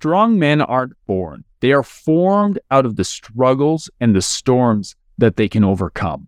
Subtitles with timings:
[0.00, 5.36] Strong men aren't born, they are formed out of the struggles and the storms that
[5.36, 6.26] they can overcome.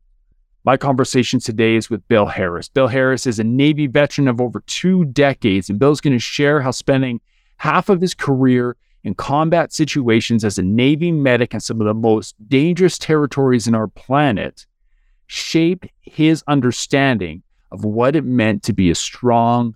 [0.63, 2.69] My conversation today is with Bill Harris.
[2.69, 6.61] Bill Harris is a Navy veteran of over two decades, and Bill's going to share
[6.61, 7.19] how spending
[7.57, 11.95] half of his career in combat situations as a Navy medic in some of the
[11.95, 14.67] most dangerous territories in our planet
[15.29, 19.75] shaped his understanding of what it meant to be a strong,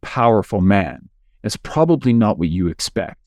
[0.00, 1.08] powerful man.
[1.44, 3.20] It's probably not what you expect.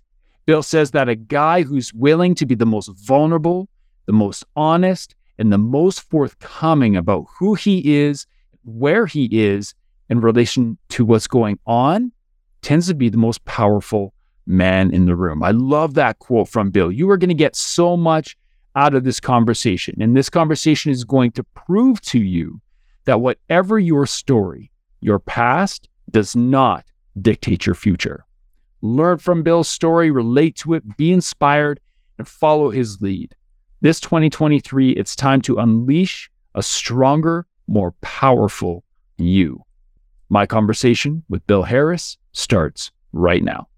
[0.49, 3.69] Bill says that a guy who's willing to be the most vulnerable,
[4.07, 8.25] the most honest, and the most forthcoming about who he is,
[8.63, 9.75] where he is
[10.09, 12.11] in relation to what's going on,
[12.63, 14.15] tends to be the most powerful
[14.47, 15.43] man in the room.
[15.43, 16.91] I love that quote from Bill.
[16.91, 18.35] You are going to get so much
[18.75, 20.01] out of this conversation.
[20.01, 22.59] And this conversation is going to prove to you
[23.05, 26.85] that whatever your story, your past does not
[27.21, 28.25] dictate your future.
[28.81, 31.79] Learn from Bill's story, relate to it, be inspired,
[32.17, 33.35] and follow his lead.
[33.81, 38.83] This 2023, it's time to unleash a stronger, more powerful
[39.17, 39.63] you.
[40.29, 43.68] My conversation with Bill Harris starts right now.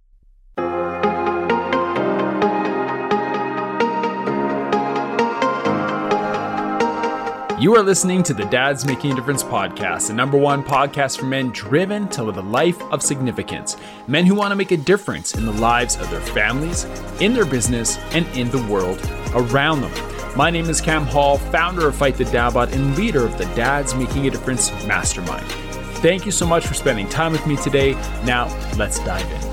[7.61, 11.25] You are listening to the Dads Making a Difference podcast, the number one podcast for
[11.25, 13.77] men driven to live a life of significance.
[14.07, 16.85] Men who want to make a difference in the lives of their families,
[17.19, 18.99] in their business, and in the world
[19.35, 20.35] around them.
[20.35, 23.93] My name is Cam Hall, founder of Fight the Dadbod and leader of the Dads
[23.93, 25.45] Making a Difference Mastermind.
[26.01, 27.93] Thank you so much for spending time with me today.
[28.25, 29.50] Now, let's dive in.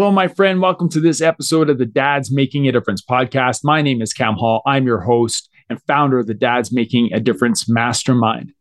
[0.00, 0.62] Hello, my friend.
[0.62, 3.60] Welcome to this episode of the Dads Making a Difference podcast.
[3.64, 4.62] My name is Cam Hall.
[4.64, 8.54] I'm your host and founder of the Dads Making a Difference Mastermind.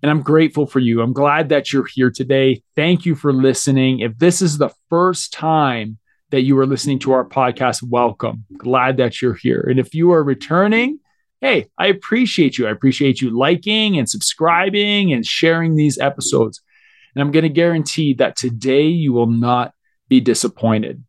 [0.00, 1.02] And I'm grateful for you.
[1.02, 2.62] I'm glad that you're here today.
[2.74, 4.00] Thank you for listening.
[4.00, 5.98] If this is the first time
[6.30, 8.46] that you are listening to our podcast, welcome.
[8.56, 9.66] Glad that you're here.
[9.68, 11.00] And if you are returning,
[11.42, 12.66] hey, I appreciate you.
[12.66, 16.62] I appreciate you liking and subscribing and sharing these episodes.
[17.14, 19.74] And I'm going to guarantee that today you will not
[20.08, 21.04] be disappointed.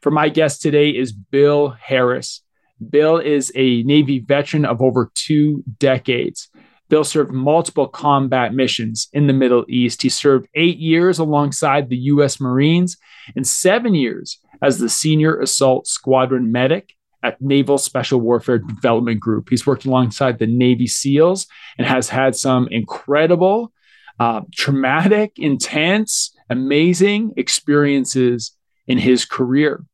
[0.00, 2.42] For my guest today is Bill Harris.
[2.90, 6.48] Bill is a Navy veteran of over two decades.
[6.88, 10.02] Bill served multiple combat missions in the Middle East.
[10.02, 12.40] He served eight years alongside the U.S.
[12.40, 12.98] Marines
[13.34, 19.48] and seven years as the senior assault squadron medic at Naval Special Warfare Development Group.
[19.48, 21.46] He's worked alongside the Navy SEALs
[21.78, 23.72] and has had some incredible,
[24.20, 28.52] uh, traumatic, intense, amazing experiences
[28.86, 29.84] in his career.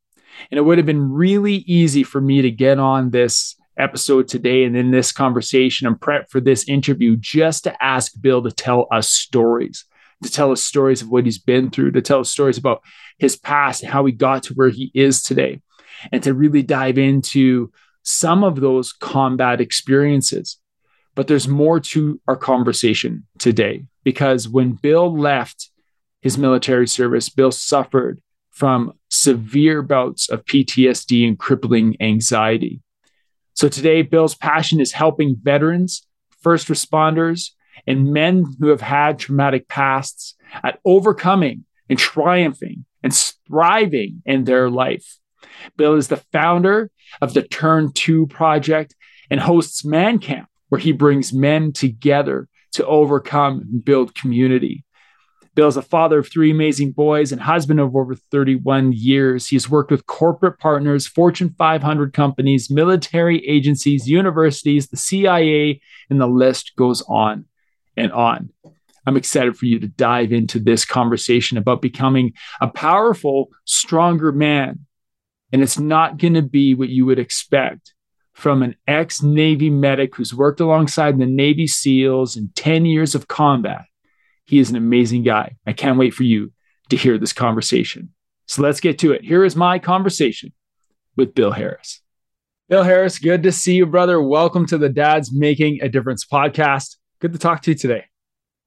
[0.50, 4.64] And it would have been really easy for me to get on this episode today
[4.64, 8.86] and in this conversation and prep for this interview just to ask Bill to tell
[8.90, 9.84] us stories,
[10.22, 12.82] to tell us stories of what he's been through, to tell us stories about
[13.18, 15.60] his past and how he got to where he is today,
[16.12, 17.70] and to really dive into
[18.02, 20.58] some of those combat experiences.
[21.14, 25.70] But there's more to our conversation today because when Bill left
[26.20, 28.20] his military service, Bill suffered
[28.50, 32.80] from severe bouts of PTSD and crippling anxiety.
[33.54, 36.06] So today, Bill's passion is helping veterans,
[36.40, 37.50] first responders,
[37.86, 44.68] and men who have had traumatic pasts at overcoming and triumphing and thriving in their
[44.70, 45.18] life.
[45.76, 46.90] Bill is the founder
[47.20, 48.94] of the Turn 2 project
[49.30, 54.84] and hosts Man Camp, where he brings men together to overcome and build community.
[55.58, 59.48] Bill is a father of three amazing boys and husband of over 31 years.
[59.48, 65.80] He's worked with corporate partners, Fortune 500 companies, military agencies, universities, the CIA,
[66.10, 67.46] and the list goes on
[67.96, 68.50] and on.
[69.04, 74.86] I'm excited for you to dive into this conversation about becoming a powerful, stronger man.
[75.52, 77.94] And it's not going to be what you would expect
[78.32, 83.26] from an ex Navy medic who's worked alongside the Navy SEALs in 10 years of
[83.26, 83.87] combat
[84.48, 85.56] he is an amazing guy.
[85.66, 86.52] I can't wait for you
[86.88, 88.14] to hear this conversation.
[88.46, 89.22] So let's get to it.
[89.22, 90.54] Here is my conversation
[91.16, 92.00] with Bill Harris.
[92.70, 94.22] Bill Harris, good to see you, brother.
[94.22, 96.96] Welcome to the Dads Making a Difference podcast.
[97.20, 98.06] Good to talk to you today.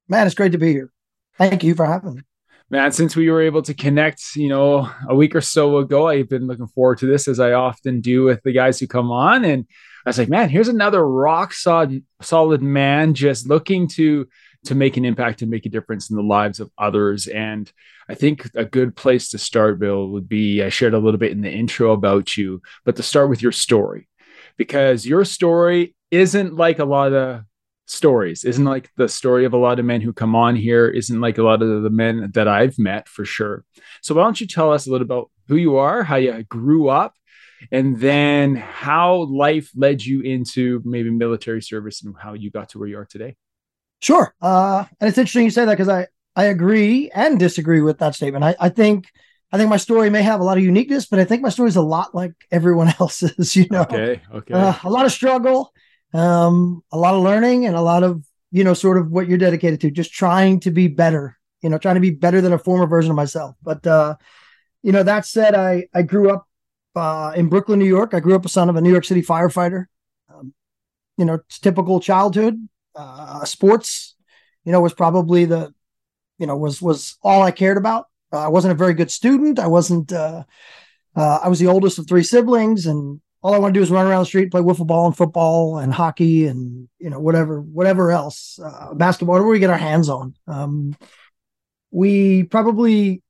[0.08, 0.92] Man, it's great to be here.
[1.40, 2.22] Thank you for having me.
[2.70, 6.30] Man, since we were able to connect, you know, a week or so ago, I've
[6.30, 9.44] been looking forward to this as I often do with the guys who come on.
[9.44, 9.66] And
[10.06, 14.28] I was like, man, here's another rock solid, solid man just looking to
[14.66, 17.28] to make an impact and make a difference in the lives of others.
[17.28, 17.72] And
[18.08, 21.32] I think a good place to start, Bill, would be I shared a little bit
[21.32, 24.08] in the intro about you, but to start with your story,
[24.58, 27.42] because your story isn't like a lot of
[27.88, 28.44] stories.
[28.44, 31.38] Isn't like the story of a lot of men who come on here, isn't like
[31.38, 33.66] a lot of the men that I've met for sure.
[34.02, 36.88] So why don't you tell us a little about who you are, how you grew
[36.88, 37.16] up,
[37.72, 42.80] and then how life led you into maybe military service and how you got to
[42.80, 43.36] where you are today?
[44.02, 44.34] Sure.
[44.42, 48.16] Uh, and it's interesting you say that because I, I agree and disagree with that
[48.16, 48.44] statement.
[48.44, 49.08] I, I think
[49.52, 51.70] I think my story may have a lot of uniqueness, but I think my story
[51.70, 53.56] is a lot like everyone else's.
[53.56, 55.74] You know, okay, okay, uh, a lot of struggle,
[56.14, 59.38] um, a lot of learning, and a lot of you know, sort of what you're
[59.38, 61.38] dedicated to, just trying to be better.
[61.62, 63.56] You know, trying to be better than a former version of myself.
[63.62, 64.16] But uh,
[64.84, 66.48] you know, that said, I I grew up
[66.96, 68.14] uh, in Brooklyn, New York.
[68.14, 69.86] I grew up a son of a New York City firefighter.
[70.34, 70.54] Um,
[71.18, 72.68] you know, typical childhood.
[73.02, 74.16] Uh, sports,
[74.66, 75.74] you know, was probably the,
[76.38, 78.06] you know, was was all I cared about.
[78.32, 79.60] Uh, I wasn't a very good student.
[79.60, 80.12] I wasn't.
[80.12, 80.44] Uh,
[81.16, 83.92] uh, I was the oldest of three siblings, and all I want to do is
[83.92, 87.60] run around the street, play wiffle ball and football and hockey and you know whatever
[87.62, 90.36] whatever else, uh, basketball, whatever we get our hands on.
[90.48, 90.96] Um,
[91.92, 93.22] we probably,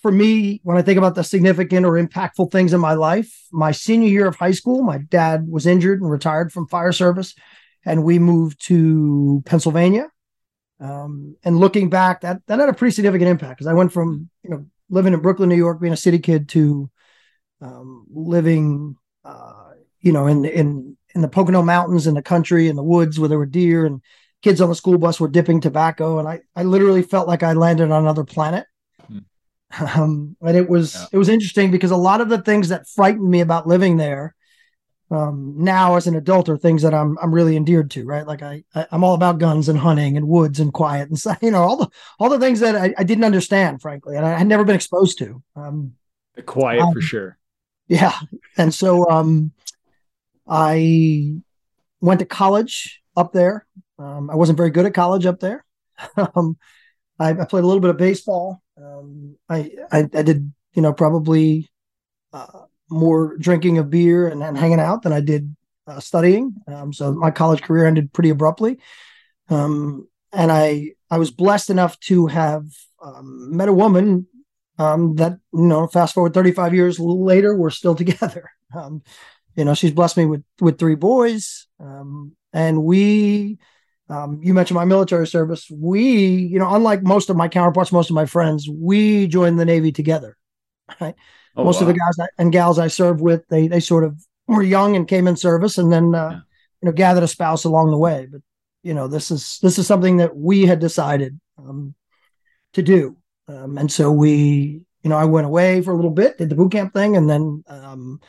[0.00, 3.72] for me, when I think about the significant or impactful things in my life, my
[3.72, 7.34] senior year of high school, my dad was injured and retired from fire service,
[7.84, 10.08] and we moved to Pennsylvania.
[10.80, 14.28] Um, and looking back, that that had a pretty significant impact because I went from
[14.42, 16.90] you know living in Brooklyn, New York, being a city kid, to
[17.60, 19.70] um, living uh,
[20.00, 23.28] you know in in in the Pocono Mountains in the country in the woods where
[23.28, 24.02] there were deer and
[24.42, 27.52] kids on the school bus were dipping tobacco, and I I literally felt like I
[27.52, 28.66] landed on another planet.
[29.06, 29.18] Hmm.
[29.96, 31.06] Um, and it was yeah.
[31.12, 34.36] it was interesting because a lot of the things that frightened me about living there
[35.10, 38.26] um, now as an adult are things that I'm I'm really endeared to, right?
[38.26, 41.34] Like I, I am all about guns and hunting and woods and quiet and so
[41.42, 44.38] you know all the all the things that I, I didn't understand, frankly, and I
[44.38, 45.42] had never been exposed to.
[45.56, 45.94] Um,
[46.34, 47.38] the quiet um, for sure.
[47.86, 48.18] Yeah,
[48.56, 49.52] and so um,
[50.48, 51.34] I
[52.00, 53.66] went to college up there.
[53.98, 55.64] Um, I wasn't very good at college up there.
[56.16, 56.56] um,
[57.18, 58.60] I, I, played a little bit of baseball.
[58.76, 61.70] Um, I, I, I did you know probably
[62.32, 62.64] uh,
[62.94, 65.54] more drinking of beer and, and hanging out than I did
[65.86, 66.54] uh, studying.
[66.66, 68.78] Um, so my college career ended pretty abruptly.
[69.48, 72.64] Um, and I I was blessed enough to have
[73.02, 74.26] um, met a woman
[74.78, 78.50] um, that you know fast forward 35 years later we're still together.
[78.74, 79.02] Um,
[79.56, 83.58] you know she's blessed me with with three boys, um, and we.
[84.10, 85.68] you mentioned my military service.
[85.70, 86.02] We,
[86.52, 89.92] you know, unlike most of my counterparts, most of my friends, we joined the Navy
[89.92, 90.36] together.
[91.00, 91.14] Right?
[91.56, 91.88] Oh, Most wow.
[91.88, 95.06] of the guys and gals I served with, they they sort of were young and
[95.06, 96.40] came in service, and then uh, yeah.
[96.82, 98.26] you know gathered a spouse along the way.
[98.30, 98.40] But
[98.82, 101.94] you know this is this is something that we had decided um,
[102.72, 103.16] to do,
[103.46, 106.56] um, and so we you know I went away for a little bit, did the
[106.56, 108.20] boot camp thing, and then um,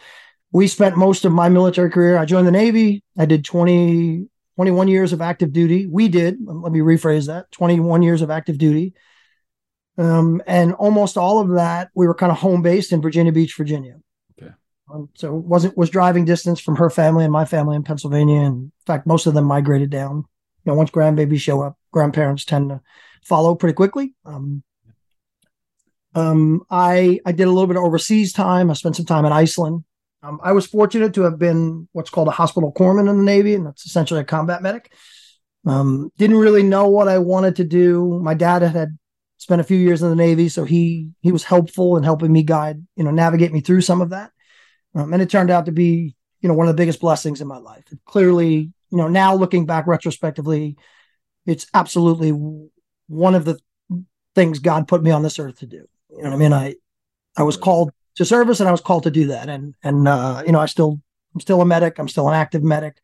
[0.52, 2.18] we spent most of my military career.
[2.18, 3.04] I joined the Navy.
[3.18, 5.88] I did 20, 21 years of active duty.
[5.88, 6.38] We did.
[6.46, 8.94] Let me rephrase that: twenty one years of active duty.
[9.98, 13.56] Um, and almost all of that, we were kind of home based in Virginia Beach,
[13.56, 13.96] Virginia.
[14.38, 14.52] Okay.
[14.94, 18.42] Um, so it wasn't was driving distance from her family and my family in Pennsylvania.
[18.42, 20.26] And in fact, most of them migrated down.
[20.64, 22.82] You know, once grandbabies show up, grandparents tend to
[23.24, 24.14] follow pretty quickly.
[24.26, 24.64] Um,
[26.14, 28.72] um, I I did a little bit of overseas time.
[28.72, 29.84] I spent some time in Iceland.
[30.24, 33.54] Um, I was fortunate to have been what's called a hospital corpsman in the Navy,
[33.54, 34.92] and that's essentially a combat medic.
[35.66, 38.20] Um, didn't really know what I wanted to do.
[38.24, 38.98] My dad had, had
[39.46, 42.42] spent a few years in the Navy, so he he was helpful in helping me
[42.42, 44.32] guide, you know, navigate me through some of that.
[44.96, 47.48] Um, and it turned out to be, you know, one of the biggest blessings in
[47.48, 47.84] my life.
[47.92, 50.78] It clearly, you know, now looking back retrospectively,
[51.46, 52.32] it's absolutely
[53.06, 53.60] one of the
[54.34, 55.86] things God put me on this earth to do.
[56.10, 56.54] You know what I mean?
[56.54, 56.76] I
[57.38, 59.48] I was called to service and I was called to do that.
[59.48, 61.00] And and uh, you know, I still
[61.36, 62.00] I'm still a medic.
[62.00, 62.98] I'm still an active medic.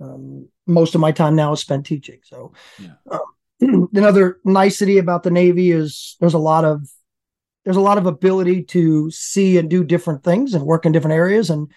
[0.00, 2.20] Um, most of my time now is spent teaching.
[2.22, 2.92] So yeah.
[3.10, 3.24] um,
[3.94, 6.88] another nicety about the Navy is there's a lot of
[7.64, 11.14] there's a lot of ability to see and do different things and work in different
[11.14, 11.50] areas.
[11.50, 11.70] And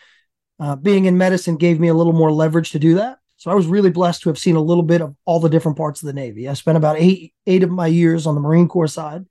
[0.59, 3.17] uh, being in medicine gave me a little more leverage to do that.
[3.37, 5.77] So I was really blessed to have seen a little bit of all the different
[5.77, 6.47] parts of the Navy.
[6.47, 9.25] I spent about eight eight of my years on the Marine Corps side,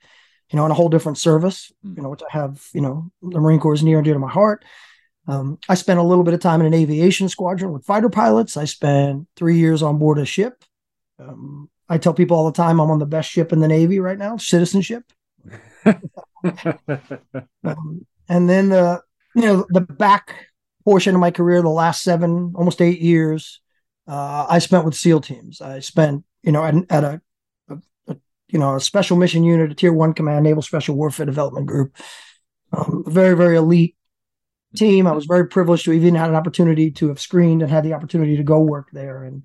[0.51, 1.95] you know, in a whole different service, hmm.
[1.97, 4.21] you know, which I have, you know, the Marine Corps is near and dear to
[4.21, 4.65] my heart.
[5.27, 8.57] Um, I spent a little bit of time in an aviation squadron with fighter pilots.
[8.57, 10.65] I spent three years on board a ship.
[11.19, 14.01] Um, I tell people all the time I'm on the best ship in the Navy
[14.01, 15.05] right now, citizenship.
[15.85, 15.99] um,
[18.31, 19.03] and then the
[19.35, 20.47] you know the back
[20.87, 23.61] portion of my career, the last seven, almost eight years,
[24.09, 25.61] uh, I spent with SEAL teams.
[25.61, 27.21] I spent you know at, at a,
[27.69, 27.77] a,
[28.09, 28.17] a,
[28.49, 31.95] you know a special mission unit, a Tier One Command Naval Special Warfare Development Group,
[32.73, 33.97] um, very very elite
[34.75, 35.07] team.
[35.07, 37.93] I was very privileged to even had an opportunity to have screened and had the
[37.93, 39.45] opportunity to go work there and.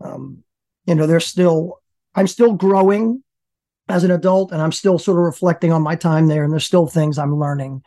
[0.00, 0.42] Um,
[0.86, 1.80] you know, there's still,
[2.14, 3.22] I'm still growing
[3.88, 6.44] as an adult and I'm still sort of reflecting on my time there.
[6.44, 7.82] And there's still things I'm learning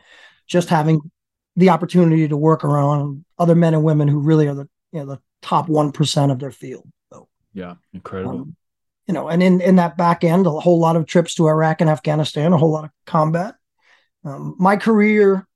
[0.47, 1.11] just having
[1.55, 5.05] the opportunity to work around other men and women who really are the, you know,
[5.05, 6.87] the top 1% of their field.
[7.11, 8.41] So, yeah, incredible.
[8.41, 8.55] Um,
[9.07, 11.81] you know, and in, in that back end, a whole lot of trips to Iraq
[11.81, 13.55] and Afghanistan, a whole lot of combat.
[14.23, 15.47] Um, my career,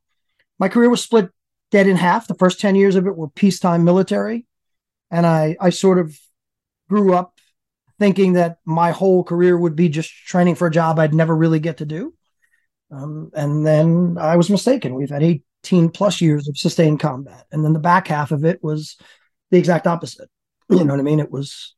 [0.58, 1.30] my career was split
[1.70, 2.28] dead in half.
[2.28, 4.46] The first 10 years of it were peacetime military.
[5.10, 6.18] And I, I sort of
[6.90, 7.31] grew up
[8.02, 11.60] thinking that my whole career would be just training for a job I'd never really
[11.60, 12.16] get to do.
[12.90, 14.96] Um, and then I was mistaken.
[14.96, 17.46] We've had 18 plus years of sustained combat.
[17.52, 18.98] And then the back half of it was
[19.52, 20.30] the exact opposite.
[20.72, 21.20] You know what I mean?
[21.20, 21.76] It was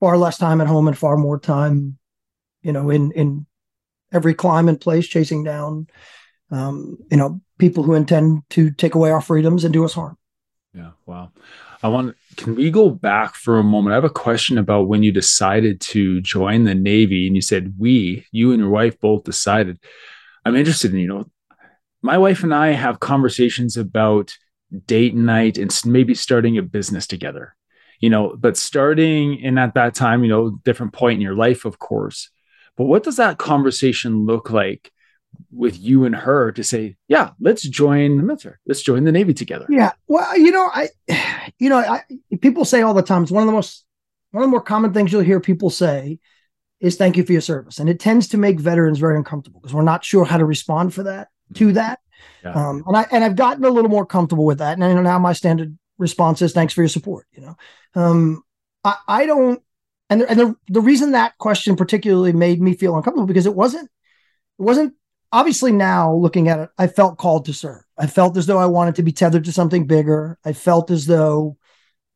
[0.00, 1.98] far less time at home and far more time,
[2.62, 3.46] you know, in, in
[4.10, 5.86] every clime and place, chasing down,
[6.50, 10.16] um, you know, people who intend to take away our freedoms and do us harm.
[10.74, 10.92] Yeah.
[11.04, 11.30] Wow.
[11.82, 13.92] I want, can we go back for a moment?
[13.92, 17.74] I have a question about when you decided to join the Navy and you said
[17.78, 19.78] we, you and your wife both decided.
[20.44, 21.30] I'm interested in, you know,
[22.02, 24.36] my wife and I have conversations about
[24.86, 27.54] date night and maybe starting a business together,
[28.00, 31.64] you know, but starting and at that time, you know, different point in your life,
[31.64, 32.30] of course.
[32.76, 34.90] But what does that conversation look like
[35.50, 38.56] with you and her to say, yeah, let's join the military.
[38.66, 39.66] Let's join the Navy together.
[39.68, 39.92] Yeah.
[40.08, 40.88] Well, you know, I,
[41.58, 42.02] you know, I,
[42.40, 43.84] people say all the time, it's one of the most,
[44.30, 46.18] one of the more common things you'll hear people say
[46.80, 47.78] is thank you for your service.
[47.78, 50.94] And it tends to make veterans very uncomfortable because we're not sure how to respond
[50.94, 51.74] for that, to mm-hmm.
[51.74, 52.00] that.
[52.42, 52.52] Yeah.
[52.52, 54.72] Um, and I, and I've gotten a little more comfortable with that.
[54.72, 57.26] And I know now my standard response is thanks for your support.
[57.32, 57.56] You know,
[57.94, 58.42] um,
[58.84, 59.62] I, I don't,
[60.08, 63.84] and, and the, the reason that question particularly made me feel uncomfortable because it wasn't,
[64.58, 64.94] it wasn't
[65.32, 67.82] obviously now looking at it, I felt called to serve.
[67.98, 70.38] I felt as though I wanted to be tethered to something bigger.
[70.44, 71.56] I felt as though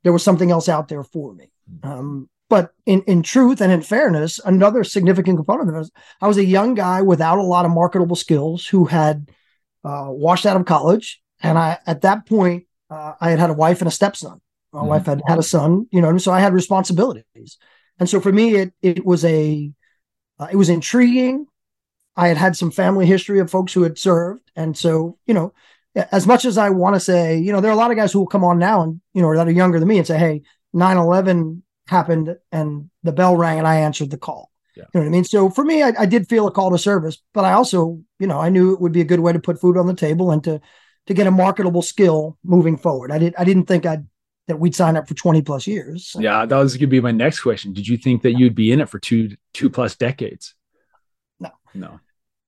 [0.05, 1.51] there was something else out there for me.
[1.83, 6.29] Um, but in, in truth and in fairness, another significant component of it was I
[6.29, 9.29] was a young guy without a lot of marketable skills who had
[9.85, 11.21] uh, washed out of college.
[11.43, 14.41] And I, at that point, uh, I had had a wife and a stepson.
[14.73, 14.89] My mm-hmm.
[14.89, 17.59] wife had had a son, you know, so I had responsibilities.
[17.99, 19.73] And so for me, it, it was a,
[20.39, 21.47] uh, it was intriguing.
[22.17, 24.51] I had had some family history of folks who had served.
[24.57, 25.53] And so, you know,
[25.95, 28.13] as much as I want to say, you know, there are a lot of guys
[28.13, 30.19] who will come on now and, you know, that are younger than me and say,
[30.19, 30.43] hey,
[30.73, 34.51] 9 11 happened and the bell rang and I answered the call.
[34.77, 34.85] Yeah.
[34.93, 35.25] You know what I mean?
[35.25, 38.27] So for me, I, I, did feel a call to service, but I also, you
[38.27, 40.31] know, I knew it would be a good way to put food on the table
[40.31, 40.61] and to
[41.07, 43.11] to get a marketable skill moving forward.
[43.11, 44.07] I did I didn't think I'd
[44.49, 46.15] that we'd sign up for 20 plus years.
[46.19, 47.73] Yeah, that was gonna be my next question.
[47.73, 50.55] Did you think that you'd be in it for two two plus decades?
[51.41, 51.51] No.
[51.75, 52.01] No.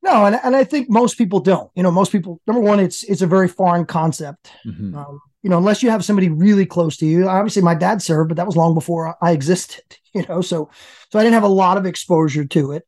[0.02, 1.70] No, and, and I think most people don't.
[1.74, 2.40] You know, most people.
[2.46, 4.52] Number one, it's it's a very foreign concept.
[4.64, 4.96] Mm-hmm.
[4.96, 7.28] Um, you know, unless you have somebody really close to you.
[7.28, 9.84] Obviously, my dad served, but that was long before I existed.
[10.14, 10.70] You know, so
[11.12, 12.84] so I didn't have a lot of exposure to it,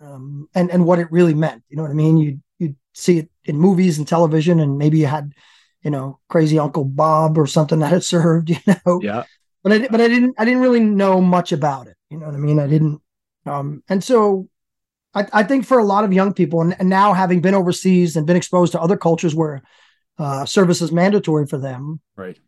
[0.00, 1.64] um, and and what it really meant.
[1.70, 2.18] You know what I mean?
[2.18, 5.32] You you see it in movies and television, and maybe you had,
[5.82, 8.50] you know, crazy Uncle Bob or something that had served.
[8.50, 9.24] You know, yeah.
[9.64, 11.96] But I but I didn't I didn't really know much about it.
[12.10, 12.60] You know what I mean?
[12.60, 13.00] I didn't.
[13.46, 14.48] Um, and so
[15.14, 18.16] I, I, think for a lot of young people, and, and, now having been overseas
[18.16, 19.62] and been exposed to other cultures where
[20.18, 22.38] uh, service is mandatory for them, right?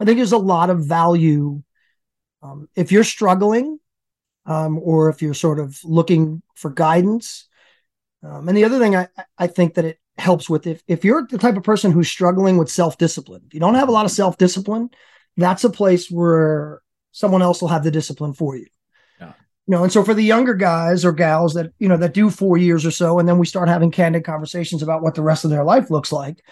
[0.00, 1.62] I think there's a lot of value
[2.42, 3.78] um, if you're struggling,
[4.46, 7.48] um, or if you're sort of looking for guidance.
[8.22, 11.26] Um, and the other thing I, I think that it helps with if if you're
[11.30, 14.04] the type of person who's struggling with self discipline, if you don't have a lot
[14.04, 14.90] of self discipline,
[15.36, 16.82] that's a place where
[17.12, 18.66] someone else will have the discipline for you
[19.68, 22.30] you know and so for the younger guys or gals that you know that do
[22.30, 25.44] four years or so and then we start having candid conversations about what the rest
[25.44, 26.42] of their life looks like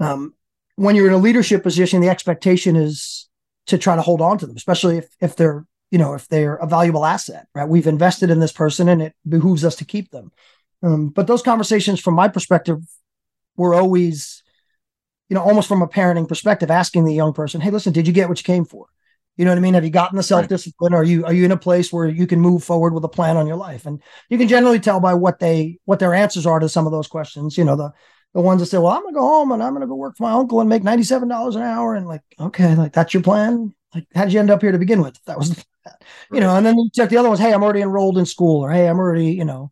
[0.00, 0.34] um,
[0.76, 3.28] when you're in a leadership position the expectation is
[3.66, 6.56] to try to hold on to them especially if if they're you know if they're
[6.56, 7.68] a valuable asset right?
[7.68, 10.32] We've invested in this person and it behooves us to keep them.
[10.82, 12.78] Um, but those conversations from my perspective
[13.56, 14.42] were always
[15.28, 18.12] you know almost from a parenting perspective asking the young person hey listen did you
[18.12, 18.86] get what you came for
[19.38, 19.74] you know what I mean?
[19.74, 20.92] Have you gotten the self discipline?
[20.92, 20.98] Right.
[20.98, 23.36] Are you are you in a place where you can move forward with a plan
[23.36, 23.86] on your life?
[23.86, 26.92] And you can generally tell by what they what their answers are to some of
[26.92, 27.56] those questions.
[27.56, 27.92] You know the
[28.34, 30.24] the ones that say, "Well, I'm gonna go home and I'm gonna go work for
[30.24, 33.22] my uncle and make ninety seven dollars an hour," and like, okay, like that's your
[33.22, 33.72] plan.
[33.94, 35.22] Like, how did you end up here to begin with?
[35.26, 35.50] That was,
[35.86, 35.94] right.
[36.32, 36.56] you know.
[36.56, 37.40] And then you check the other ones.
[37.40, 39.70] Hey, I'm already enrolled in school, or hey, I'm already, you know,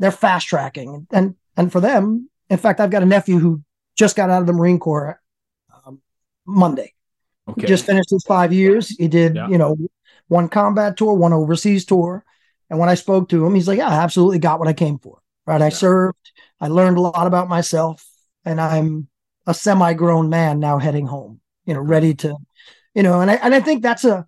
[0.00, 3.62] they're fast tracking, and and for them, in fact, I've got a nephew who
[3.96, 5.18] just got out of the Marine Corps
[5.86, 6.02] um,
[6.46, 6.92] Monday
[7.48, 7.62] Okay.
[7.62, 8.88] He just finished his five years.
[8.88, 9.48] He did, yeah.
[9.48, 9.76] you know,
[10.28, 12.24] one combat tour, one overseas tour.
[12.70, 14.98] And when I spoke to him, he's like, yeah, I absolutely got what I came
[14.98, 15.18] for.
[15.46, 15.60] Right.
[15.60, 16.32] I served.
[16.60, 18.06] I learned a lot about myself.
[18.44, 19.08] And I'm
[19.46, 22.36] a semi grown man now heading home, you know, ready to,
[22.94, 24.24] you know, and I, and I think that's a,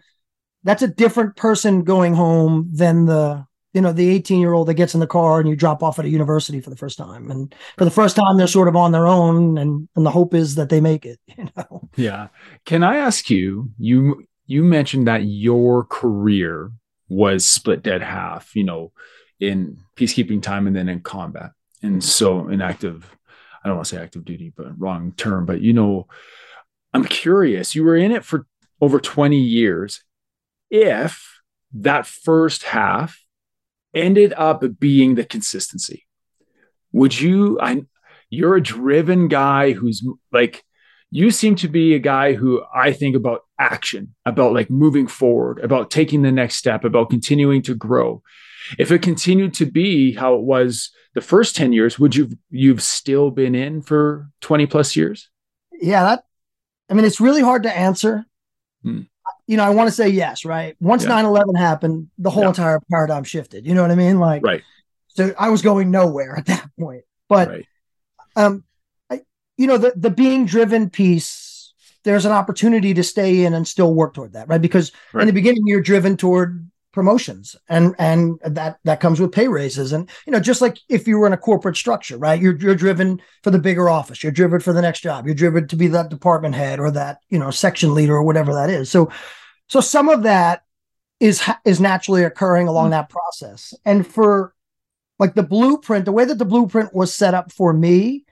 [0.65, 4.75] that's a different person going home than the you know the 18 year old that
[4.75, 7.31] gets in the car and you drop off at a university for the first time.
[7.31, 10.35] And for the first time they're sort of on their own and and the hope
[10.35, 11.89] is that they make it you know?
[11.97, 12.29] Yeah.
[12.65, 16.71] Can i ask you you you mentioned that your career
[17.09, 18.93] was split dead half you know
[19.41, 21.51] in peacekeeping time and then in combat.
[21.83, 23.15] And so in active
[23.63, 26.07] i don't want to say active duty but wrong term but you know
[26.95, 28.47] i'm curious you were in it for
[28.85, 30.05] over 20 years.
[30.71, 31.41] If
[31.73, 33.24] that first half
[33.95, 36.07] ended up being the consistency.
[36.93, 37.83] Would you, I,
[38.31, 40.65] you're a driven guy who's like,
[41.11, 45.61] you seem to be a guy who I think about action, about like moving forward,
[45.61, 48.23] about taking the next step, about continuing to grow.
[48.79, 52.83] If it continued to be how it was the first 10 years, would you you've
[52.83, 55.29] still been in for 20 plus years?
[55.81, 56.25] Yeah, that
[56.91, 58.25] I mean it's really hard to answer.
[58.83, 59.03] Hmm
[59.47, 60.77] you know, I want to say yes, right?
[60.81, 61.23] Once yeah.
[61.23, 62.49] 9-11 happened, the whole yeah.
[62.51, 63.67] entire paradigm shifted.
[63.67, 64.19] You know what I mean?
[64.19, 64.63] Like, right.
[65.09, 67.05] So I was going nowhere at that point.
[67.29, 67.67] But, right.
[68.37, 68.65] um,
[69.11, 69.23] I,
[69.57, 71.73] you know, the the being driven piece,
[72.05, 74.61] there's an opportunity to stay in and still work toward that, right?
[74.61, 75.23] Because right.
[75.23, 79.93] in the beginning, you're driven toward promotions and and that that comes with pay raises.
[79.93, 82.41] And you know just like if you were in a corporate structure right?
[82.41, 84.23] You're you're driven for the bigger office.
[84.23, 85.27] You're driven for the next job.
[85.27, 88.55] You're driven to be that department head or that you know section leader or whatever
[88.55, 88.91] that is.
[88.91, 89.11] So
[89.69, 90.63] so some of that
[91.21, 92.93] is is naturally occurring along mm-hmm.
[92.93, 93.75] that process.
[93.85, 94.55] And for
[95.19, 98.25] like the blueprint the way that the blueprint was set up for me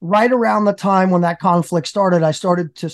[0.00, 2.90] right around the time when that conflict started i started to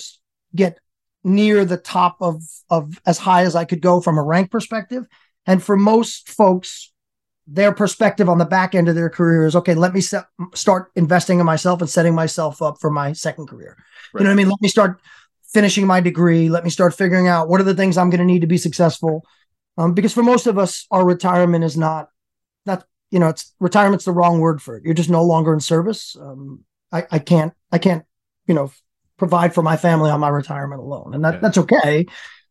[0.55, 0.79] get
[1.25, 5.05] near the top of of as high as I could go from a rank perspective.
[5.45, 6.93] And for most folks,
[7.47, 9.73] their perspective on the back end of their career is okay.
[9.73, 13.75] Let me set, start investing in myself and setting myself up for my second career.
[14.13, 14.21] Right.
[14.21, 14.49] You know what I mean?
[14.49, 15.01] Let me start
[15.51, 16.47] finishing my degree.
[16.49, 18.57] Let me start figuring out what are the things I'm going to need to be
[18.57, 19.23] successful.
[19.77, 22.09] Um, because for most of us, our retirement is not
[22.65, 24.83] that you know it's retirement's the wrong word for it.
[24.85, 26.15] You're just no longer in service.
[26.19, 28.05] Um, I, I can't I can't
[28.47, 28.71] you know
[29.17, 31.39] provide for my family on my retirement alone, and that, yeah.
[31.39, 32.05] that's okay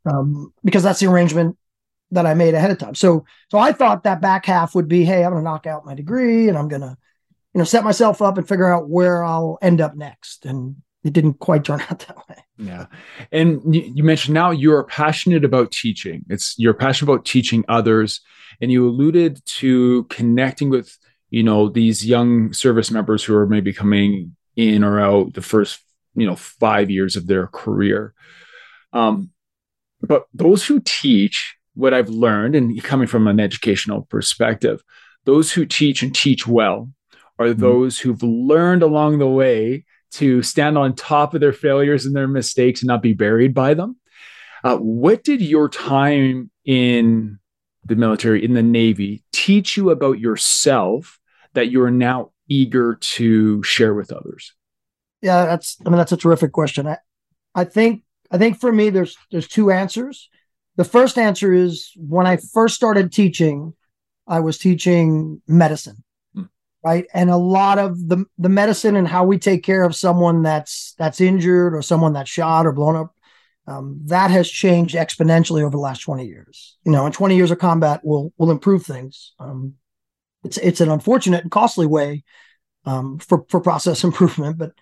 [0.07, 1.57] um, because that's the arrangement
[2.11, 2.95] that I made ahead of time.
[2.95, 5.87] So so I thought that back half would be, hey, I'm going to knock out
[5.87, 6.97] my degree and I'm going to
[7.55, 11.13] you know set myself up and figure out where I'll end up next, and it
[11.13, 12.37] didn't quite turn out that way.
[12.59, 12.87] Yeah,
[13.33, 16.25] and you mentioned now you're passionate about teaching.
[16.29, 18.21] It's you're passionate about teaching others,
[18.61, 20.97] and you alluded to connecting with
[21.31, 25.81] you know these young service members who are maybe coming in or out the first
[26.15, 28.15] you know five years of their career.
[28.93, 29.31] Um,
[30.01, 34.81] but those who teach what i've learned and coming from an educational perspective
[35.25, 36.89] those who teach and teach well
[37.39, 37.61] are mm-hmm.
[37.61, 42.29] those who've learned along the way to stand on top of their failures and their
[42.29, 43.97] mistakes and not be buried by them.
[44.63, 47.39] Uh, what did your time in
[47.85, 51.19] the military in the navy teach you about yourself
[51.53, 54.55] that you're now eager to share with others
[55.25, 56.87] yeah, that's I mean that's a terrific question.
[56.87, 56.99] I,
[57.55, 60.29] I think I think for me there's there's two answers.
[60.77, 63.73] The first answer is when I first started teaching,
[64.29, 66.05] I was teaching medicine.
[66.35, 66.43] Hmm.
[66.85, 67.07] Right.
[67.15, 70.95] And a lot of the the medicine and how we take care of someone that's
[70.99, 73.15] that's injured or someone that's shot or blown up,
[73.67, 76.77] um, that has changed exponentially over the last 20 years.
[76.85, 79.33] You know, and 20 years of combat will will improve things.
[79.39, 79.75] Um,
[80.45, 82.25] it's it's an unfortunate and costly way
[82.85, 84.73] um, for for process improvement, but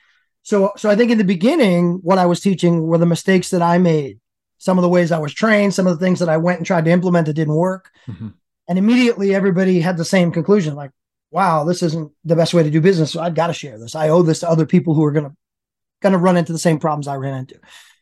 [0.42, 3.62] so, so I think in the beginning, what I was teaching were the mistakes that
[3.62, 4.18] I made,
[4.58, 6.66] some of the ways I was trained, some of the things that I went and
[6.66, 7.90] tried to implement that didn't work.
[8.06, 8.28] Mm-hmm.
[8.68, 10.90] And immediately everybody had the same conclusion like,
[11.30, 13.12] wow, this isn't the best way to do business.
[13.12, 13.94] So I've got to share this.
[13.94, 15.36] I owe this to other people who are going to,
[16.00, 17.58] going to run into the same problems I ran into.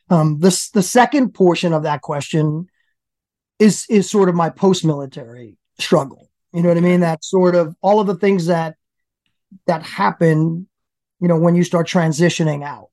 [0.08, 2.68] Um, this, the second portion of that question
[3.58, 6.28] is, is sort of my post-military struggle.
[6.52, 7.00] You know what I mean?
[7.00, 8.76] That sort of all of the things that,
[9.66, 10.68] that happen
[11.20, 12.90] you know when you start transitioning out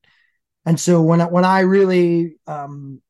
[0.68, 3.02] and so when I, when I really um,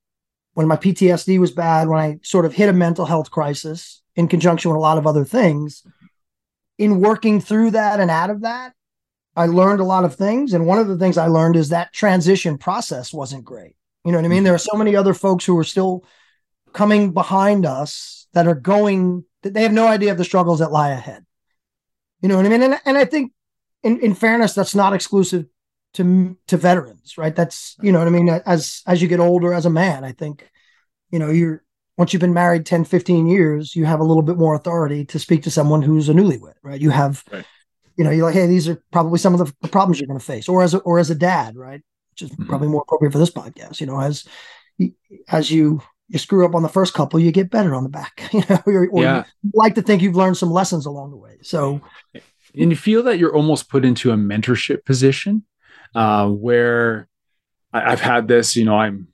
[0.53, 4.27] when my PTSD was bad, when I sort of hit a mental health crisis in
[4.27, 5.84] conjunction with a lot of other things,
[6.77, 8.73] in working through that and out of that,
[9.36, 10.53] I learned a lot of things.
[10.53, 13.75] And one of the things I learned is that transition process wasn't great.
[14.06, 14.43] You know what I mean?
[14.43, 16.03] There are so many other folks who are still
[16.73, 20.71] coming behind us that are going, that they have no idea of the struggles that
[20.71, 21.25] lie ahead.
[22.21, 22.62] You know what I mean?
[22.62, 23.32] And, and I think
[23.83, 25.45] in, in fairness, that's not exclusive
[25.93, 27.35] to to veterans, right?
[27.35, 28.29] That's you know what I mean.
[28.29, 30.49] As as you get older, as a man, I think
[31.11, 31.63] you know you're
[31.97, 35.17] once you've been married 10, 15 years, you have a little bit more authority to
[35.17, 36.79] speak to someone who's a newlywed, right?
[36.79, 37.43] You have, right.
[37.97, 40.25] you know, you're like, hey, these are probably some of the problems you're going to
[40.25, 41.81] face, or as a, or as a dad, right?
[42.11, 42.45] Which is mm-hmm.
[42.45, 43.81] probably more appropriate for this podcast.
[43.81, 44.27] You know, as
[45.27, 48.29] as you you screw up on the first couple, you get better on the back.
[48.33, 49.23] You know, or, or yeah.
[49.41, 51.37] you like to think you've learned some lessons along the way.
[51.41, 51.81] So,
[52.55, 55.43] and you feel that you're almost put into a mentorship position
[55.95, 57.07] uh, where
[57.73, 58.55] I, I've had this.
[58.55, 59.07] You know, I'm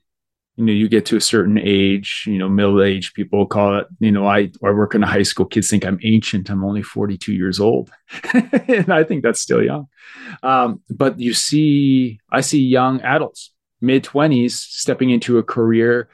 [0.56, 3.86] you know you get to a certain age you know middle age people call it
[3.98, 6.82] you know i i work in a high school kids think i'm ancient i'm only
[6.82, 7.90] 42 years old
[8.32, 9.88] and i think that's still young
[10.42, 16.08] um, but you see i see young adults mid 20s stepping into a career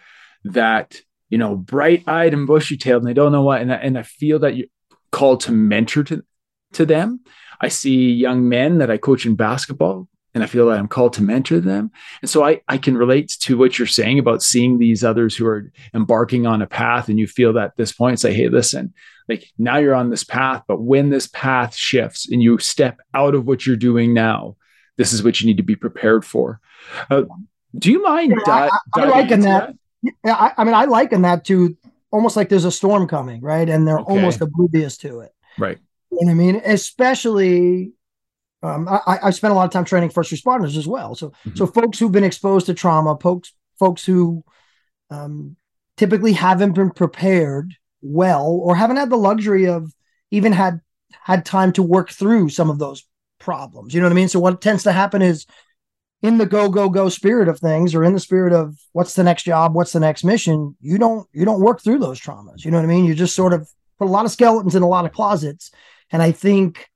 [0.45, 3.77] that you know bright eyed and bushy tailed and they don't know what and, I,
[3.77, 4.69] and i feel that you're
[5.13, 6.25] called to mentor to,
[6.73, 7.21] to them
[7.61, 11.13] i see young men that i coach in basketball and I feel that I'm called
[11.15, 11.91] to mentor them.
[12.23, 15.47] And so I, I can relate to what you're saying about seeing these others who
[15.47, 18.95] are embarking on a path and you feel that at this point, say, hey, listen,
[19.29, 23.35] like now you're on this path, but when this path shifts and you step out
[23.35, 24.57] of what you're doing now,
[24.97, 26.61] this is what you need to be prepared for.
[27.11, 27.23] Uh,
[27.77, 28.35] do you mind?
[28.47, 29.75] Yeah, I, I, like in that.
[30.03, 30.15] that?
[30.25, 31.77] Yeah, I, I, mean, I liken that to
[32.11, 33.69] almost like there's a storm coming, right?
[33.69, 34.13] And they're okay.
[34.13, 35.33] almost oblivious to it.
[35.59, 35.79] Right.
[36.11, 36.63] You know what I mean?
[36.65, 37.93] Especially
[38.63, 41.15] um, I, I spent a lot of time training first responders as well.
[41.15, 41.57] So, mm-hmm.
[41.57, 44.45] so folks who've been exposed to trauma, folks, folks who
[45.09, 45.57] um,
[45.97, 49.93] typically haven't been prepared well or haven't had the luxury of
[50.31, 50.81] even had
[51.23, 53.07] had time to work through some of those
[53.39, 53.95] problems.
[53.95, 54.29] You know what I mean?
[54.29, 55.47] So, what tends to happen is
[56.23, 59.25] in the go go go spirit of things or in the spirit of what's the
[59.25, 62.71] next job what's the next mission you don't you don't work through those traumas you
[62.71, 63.67] know what i mean you just sort of
[63.99, 65.71] put a lot of skeletons in a lot of closets
[66.13, 66.91] and i think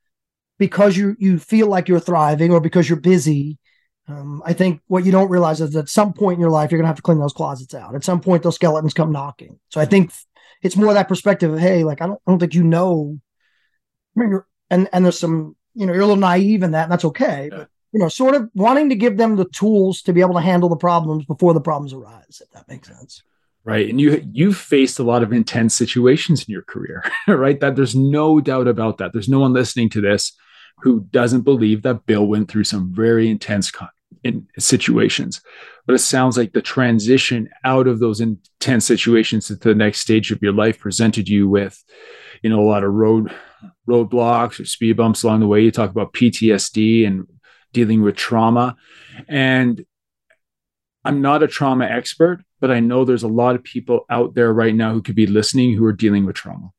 [0.59, 3.59] because you you feel like you're thriving or because you're busy.
[4.07, 6.71] Um, I think what you don't realize is that at some point in your life
[6.71, 7.95] you're gonna have to clean those closets out.
[7.95, 9.59] At some point, those skeletons come knocking.
[9.71, 10.13] So I think
[10.63, 13.19] it's more that perspective of hey, like I don't I don't think you know.
[14.17, 16.93] I mean, and and there's some you know you're a little naive in that, and
[16.93, 17.49] that's okay.
[17.51, 20.41] But you know, sort of wanting to give them the tools to be able to
[20.41, 23.23] handle the problems before the problems arise, if that makes sense
[23.65, 27.77] right and you you've faced a lot of intense situations in your career right that
[27.77, 30.37] there's no doubt about that there's no one listening to this
[30.83, 33.89] who doesn't believe that Bill went through some very intense con-
[34.23, 35.41] in situations.
[35.87, 40.33] But it sounds like the transition out of those intense situations to the next stage
[40.33, 41.83] of your life presented you with,
[42.43, 43.33] you know, a lot of road
[43.89, 45.61] roadblocks or speed bumps along the way.
[45.61, 47.27] You talk about PTSD and
[47.73, 48.77] dealing with trauma.
[49.29, 49.85] And
[51.05, 54.53] I'm not a trauma expert, but I know there's a lot of people out there
[54.53, 56.71] right now who could be listening who are dealing with trauma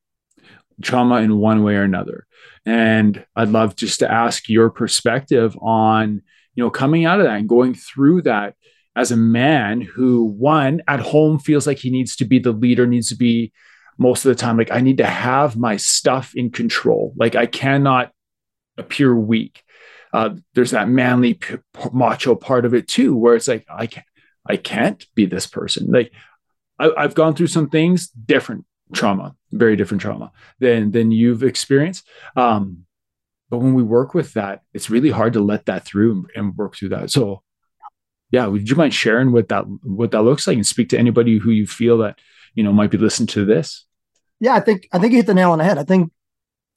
[0.82, 2.26] trauma in one way or another.
[2.64, 6.22] And I'd love just to ask your perspective on,
[6.54, 8.54] you know, coming out of that and going through that
[8.94, 12.86] as a man who, one, at home feels like he needs to be the leader,
[12.86, 13.52] needs to be
[13.98, 17.14] most of the time, like, I need to have my stuff in control.
[17.16, 18.12] Like, I cannot
[18.76, 19.62] appear weak.
[20.12, 21.56] Uh, there's that manly p-
[21.92, 24.06] macho part of it too, where it's like, I can't,
[24.48, 25.90] I can't be this person.
[25.90, 26.12] Like,
[26.78, 32.06] I, I've gone through some things different trauma, very different trauma than than you've experienced.
[32.36, 32.86] Um,
[33.48, 36.76] but when we work with that, it's really hard to let that through and work
[36.76, 37.10] through that.
[37.10, 37.42] So,
[38.30, 41.38] yeah, would you mind sharing what that what that looks like and speak to anybody
[41.38, 42.18] who you feel that
[42.54, 43.84] you know might be listening to this?
[44.40, 45.78] Yeah, I think I think you hit the nail on the head.
[45.78, 46.12] I think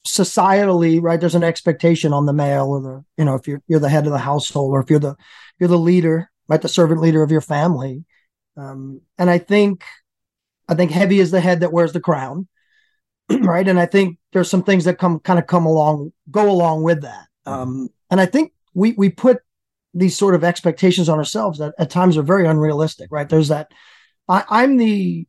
[0.06, 3.80] societally, right, there's an expectation on the male or the you know if you're you're
[3.80, 5.16] the head of the household or if you're the
[5.58, 8.04] you're the leader, right, the servant leader of your family.
[8.56, 9.84] Um, and I think
[10.68, 12.48] I think heavy is the head that wears the crown,
[13.30, 13.66] right?
[13.66, 17.02] And I think there's some things that come kind of come along, go along with
[17.02, 17.26] that.
[17.46, 17.52] Mm-hmm.
[17.52, 19.38] Um, and I think we we put
[19.94, 23.28] these sort of expectations on ourselves that at times are very unrealistic, right?
[23.28, 23.70] There's that.
[24.28, 25.26] I, I'm the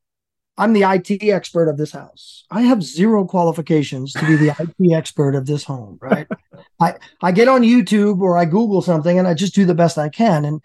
[0.58, 2.46] I'm the IT expert of this house.
[2.52, 6.28] I have zero qualifications to be the IT expert of this home, right?
[6.80, 9.98] I, I get on YouTube or I Google something and I just do the best
[9.98, 10.46] I can.
[10.46, 10.62] And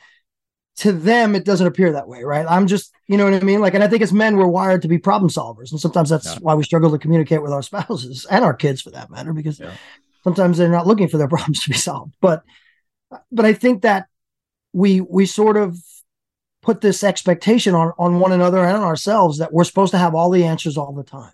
[0.76, 2.46] to them it doesn't appear that way right?
[2.48, 3.60] I'm just you know what i mean?
[3.60, 6.26] Like and i think as men we're wired to be problem solvers and sometimes that's
[6.26, 6.38] yeah.
[6.40, 9.58] why we struggle to communicate with our spouses and our kids for that matter because
[9.58, 9.72] yeah.
[10.24, 12.14] sometimes they're not looking for their problems to be solved.
[12.20, 12.44] But
[13.30, 14.06] but i think that
[14.72, 15.78] we we sort of
[16.60, 20.14] put this expectation on on one another and on ourselves that we're supposed to have
[20.14, 21.32] all the answers all the time.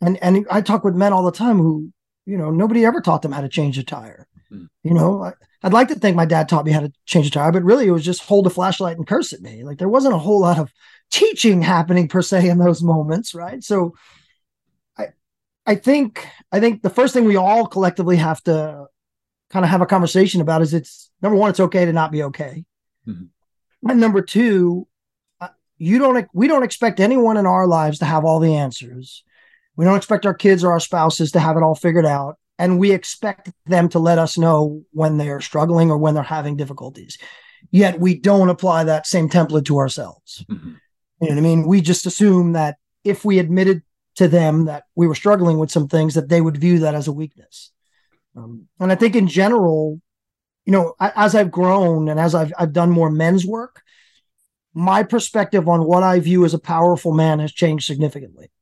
[0.00, 1.92] And and i talk with men all the time who
[2.24, 4.68] you know nobody ever taught them how to change a tire mm.
[4.82, 7.52] you know I'd like to think my dad taught me how to change a tire,
[7.52, 9.62] but really it was just hold a flashlight and curse at me.
[9.62, 10.72] Like there wasn't a whole lot of
[11.10, 13.62] teaching happening per se in those moments, right?
[13.62, 13.94] So
[14.98, 15.08] I
[15.64, 18.86] I think I think the first thing we all collectively have to
[19.50, 22.24] kind of have a conversation about is it's number one, it's okay to not be
[22.24, 22.64] okay.
[23.06, 23.88] Mm-hmm.
[23.88, 24.88] And number two,
[25.40, 29.22] uh, you don't we don't expect anyone in our lives to have all the answers.
[29.76, 32.78] We don't expect our kids or our spouses to have it all figured out and
[32.78, 37.18] we expect them to let us know when they're struggling or when they're having difficulties.
[37.72, 40.44] Yet we don't apply that same template to ourselves.
[40.48, 40.74] Mm-hmm.
[41.20, 41.66] You know what I mean?
[41.66, 43.82] We just assume that if we admitted
[44.14, 47.08] to them that we were struggling with some things, that they would view that as
[47.08, 47.72] a weakness.
[48.36, 50.00] Um, and I think in general,
[50.64, 53.82] you know, as I've grown and as I've I've done more men's work,
[54.72, 58.52] my perspective on what I view as a powerful man has changed significantly.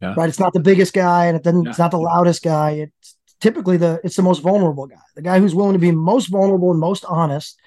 [0.00, 0.14] Yeah.
[0.16, 0.28] Right?
[0.28, 1.64] It's not the biggest guy, and it doesn't.
[1.64, 1.70] Yeah.
[1.70, 2.70] It's not the loudest guy.
[2.70, 6.26] It's typically the it's the most vulnerable guy, the guy who's willing to be most
[6.26, 7.58] vulnerable and most honest,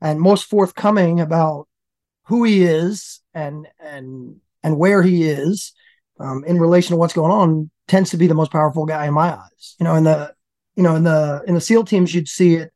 [0.00, 1.68] and most forthcoming about
[2.26, 5.72] who he is and and and where he is
[6.20, 7.70] um, in relation to what's going on.
[7.86, 9.76] Tends to be the most powerful guy in my eyes.
[9.80, 10.34] You know, in the
[10.76, 12.72] you know in the in the SEAL teams, you'd see it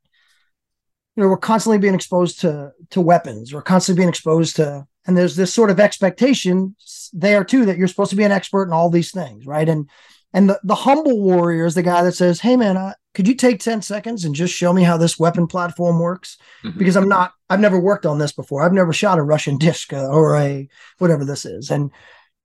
[1.17, 5.17] you know we're constantly being exposed to to weapons we're constantly being exposed to and
[5.17, 6.75] there's this sort of expectation
[7.13, 9.89] there too that you're supposed to be an expert in all these things right and
[10.33, 13.35] and the, the humble warrior is the guy that says hey man uh, could you
[13.35, 16.79] take 10 seconds and just show me how this weapon platform works mm-hmm.
[16.79, 19.93] because i'm not i've never worked on this before i've never shot a russian disc
[19.93, 20.69] uh, or a
[20.99, 21.91] whatever this is and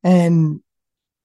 [0.03, 0.61] and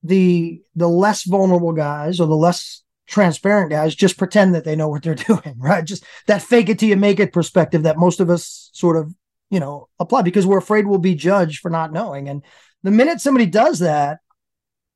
[0.03, 4.89] the the less vulnerable guys or the less transparent guys just pretend that they know
[4.89, 5.85] what they're doing, right?
[5.85, 9.15] Just that fake it till you make it perspective that most of us sort of,
[9.51, 12.29] you know, apply because we're afraid we'll be judged for not knowing.
[12.29, 12.43] And
[12.83, 14.21] the minute somebody does that,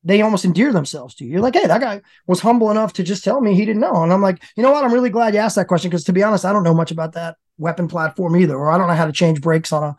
[0.07, 1.31] they almost endear themselves to you.
[1.31, 4.03] You're like, hey, that guy was humble enough to just tell me he didn't know.
[4.03, 4.83] And I'm like, you know what?
[4.83, 6.91] I'm really glad you asked that question because to be honest, I don't know much
[6.91, 9.95] about that weapon platform either, or I don't know how to change brakes on a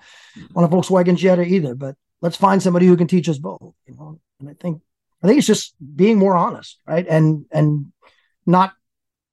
[0.56, 1.74] on a Volkswagen Jetta either.
[1.74, 3.74] But let's find somebody who can teach us both.
[3.86, 4.80] You know, and I think
[5.22, 7.06] I think it's just being more honest, right?
[7.06, 7.92] And and
[8.46, 8.72] not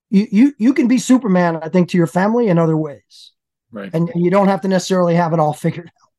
[0.09, 3.31] you you you can be Superman, I think, to your family in other ways.
[3.71, 3.89] Right.
[3.93, 6.09] And, and you don't have to necessarily have it all figured out.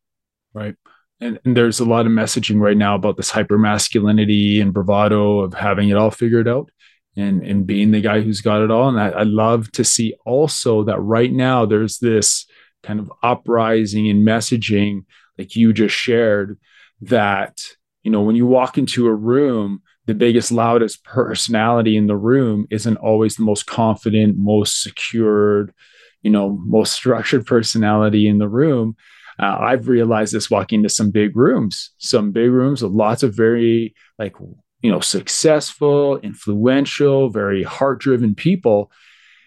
[0.53, 0.77] Right.
[1.21, 5.41] And, and there's a lot of messaging right now about this hyper masculinity and bravado
[5.41, 6.71] of having it all figured out
[7.17, 8.89] and and being the guy who's got it all.
[8.89, 12.47] And I, I love to see also that right now there's this
[12.83, 15.05] kind of uprising in messaging,
[15.39, 16.59] like you just shared,
[17.01, 17.63] that
[18.03, 22.67] you know when you walk into a room the biggest, loudest personality in the room
[22.71, 25.75] isn't always the most confident, most secured,
[26.23, 28.97] you know, most structured personality in the room.
[29.39, 33.35] Uh, I've realized this walking into some big rooms, some big rooms with lots of
[33.35, 34.35] very like
[34.83, 38.91] you know successful, influential, very heart-driven people,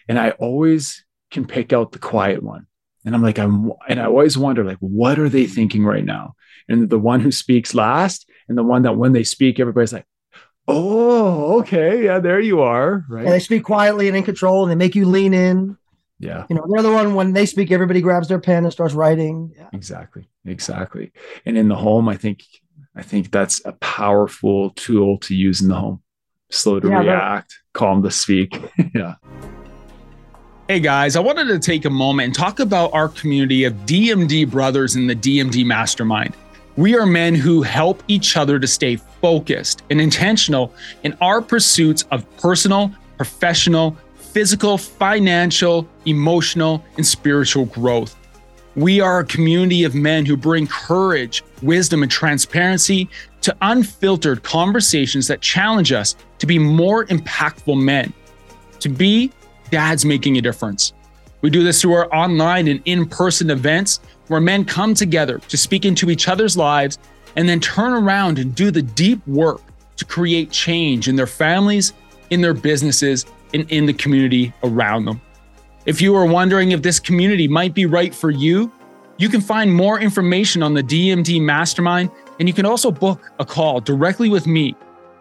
[0.08, 2.66] and I always can pick out the quiet one.
[3.04, 6.34] And I'm like, I'm, and I always wonder, like, what are they thinking right now?
[6.68, 10.06] And the one who speaks last, and the one that when they speak, everybody's like,
[10.68, 12.04] Oh, okay.
[12.04, 13.04] Yeah, there you are.
[13.08, 13.24] Right.
[13.24, 15.76] And they speak quietly and in control and they make you lean in.
[16.20, 16.44] Yeah.
[16.50, 19.52] You know, they're the one when they speak, everybody grabs their pen and starts writing.
[19.56, 19.70] Yeah.
[19.72, 20.28] Exactly.
[20.44, 21.12] Exactly.
[21.46, 22.44] And in the home, I think
[22.94, 26.02] I think that's a powerful tool to use in the home.
[26.50, 28.54] Slow to yeah, react, calm to speak.
[28.94, 29.14] yeah.
[30.68, 34.48] Hey guys, I wanted to take a moment and talk about our community of DMD
[34.50, 36.34] brothers in the DMD Mastermind.
[36.76, 42.04] We are men who help each other to stay focused and intentional in our pursuits
[42.10, 43.96] of personal, professional,
[44.32, 48.16] physical, financial, emotional, and spiritual growth.
[48.76, 53.08] We are a community of men who bring courage, wisdom, and transparency
[53.40, 58.12] to unfiltered conversations that challenge us to be more impactful men,
[58.78, 59.32] to be
[59.70, 60.92] dads making a difference.
[61.42, 65.56] We do this through our online and in person events where men come together to
[65.56, 66.98] speak into each other's lives
[67.34, 69.62] and then turn around and do the deep work
[69.96, 71.92] to create change in their families,
[72.30, 75.20] in their businesses, and in the community around them.
[75.86, 78.70] If you are wondering if this community might be right for you,
[79.18, 83.44] you can find more information on the DMD Mastermind, and you can also book a
[83.44, 84.74] call directly with me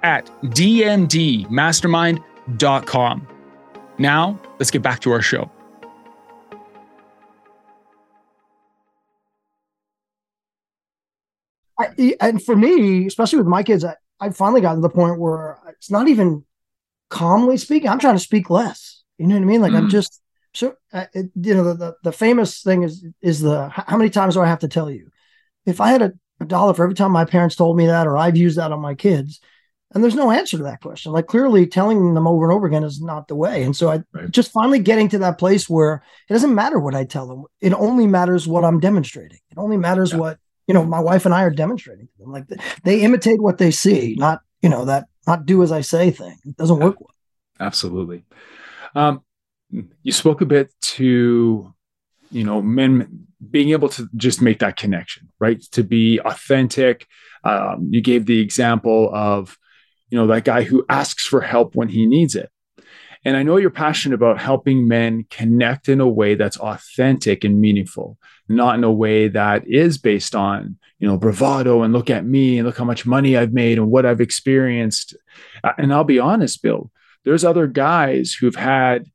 [0.04, 3.28] at dmdmastermind.com.
[3.98, 5.52] Now, let's get back to our show.
[11.80, 15.20] I, and for me, especially with my kids, I, I finally got to the point
[15.20, 16.46] where it's not even
[17.10, 17.90] calmly speaking.
[17.90, 19.04] I'm trying to speak less.
[19.18, 19.62] You know what I mean?
[19.62, 19.78] Like mm.
[19.78, 20.22] I'm just
[20.54, 24.10] so uh, it, you know the, the, the famous thing is is the how many
[24.10, 25.10] times do I have to tell you?
[25.66, 28.18] If I had a, a dollar for every time my parents told me that, or
[28.18, 29.40] I've used that on my kids,
[29.94, 31.12] and there's no answer to that question.
[31.12, 33.64] Like clearly telling them over and over again is not the way.
[33.64, 34.32] And so I right.
[34.32, 37.44] just finally getting to that place where it doesn't matter what I tell them.
[37.60, 39.40] It only matters what I'm demonstrating.
[39.52, 40.20] It only matters yeah.
[40.20, 42.32] what you know, my wife and I are demonstrating to them.
[42.32, 42.46] Like
[42.84, 46.38] they imitate what they see, not, you know, that not do as I say thing.
[46.46, 47.16] It doesn't work well.
[47.60, 48.26] Absolutely.
[48.96, 49.22] Um,
[50.04, 51.74] you spoke a bit to,
[52.32, 55.62] you know, men being able to just make that connection, right?
[55.72, 57.08] To be authentic.
[57.44, 59.58] Um, you gave the example of,
[60.10, 62.50] you know, that guy who asks for help when he needs it.
[63.24, 67.62] And I know you're passionate about helping men connect in a way that's authentic and
[67.62, 68.18] meaningful,
[68.50, 72.58] not in a way that is based on, you know, bravado and look at me
[72.58, 75.16] and look how much money I've made and what I've experienced.
[75.78, 76.92] And I'll be honest, Bill,
[77.24, 79.06] there's other guys who've had,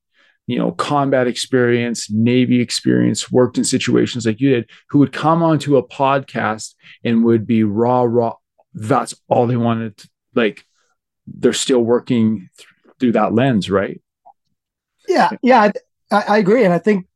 [0.46, 5.42] you know, combat experience, Navy experience, worked in situations like you did, who would come
[5.42, 8.34] onto a podcast and would be raw, raw.
[8.72, 10.64] That's all they wanted to, like,
[11.26, 12.68] they're still working th-
[13.00, 14.00] through that lens, right?
[15.08, 15.70] Yeah, yeah,
[16.10, 17.06] I, I agree, and I think,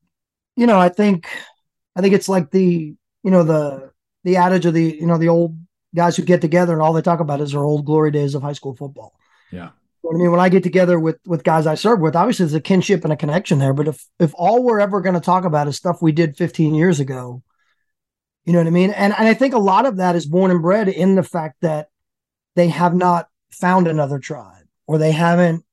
[0.56, 1.28] you know, I think,
[1.98, 3.90] I think it's like the, you know, the
[4.22, 5.58] the adage of the, you know, the old
[5.94, 8.42] guys who get together and all they talk about is their old glory days of
[8.42, 9.18] high school football.
[9.50, 9.70] Yeah.
[10.08, 12.60] I mean, when I get together with with guys I serve with, obviously there's a
[12.60, 13.74] kinship and a connection there.
[13.74, 16.72] But if if all we're ever going to talk about is stuff we did 15
[16.72, 17.42] years ago,
[18.44, 18.90] you know what I mean?
[18.90, 21.56] And and I think a lot of that is born and bred in the fact
[21.62, 21.88] that
[22.54, 25.64] they have not found another tribe or they haven't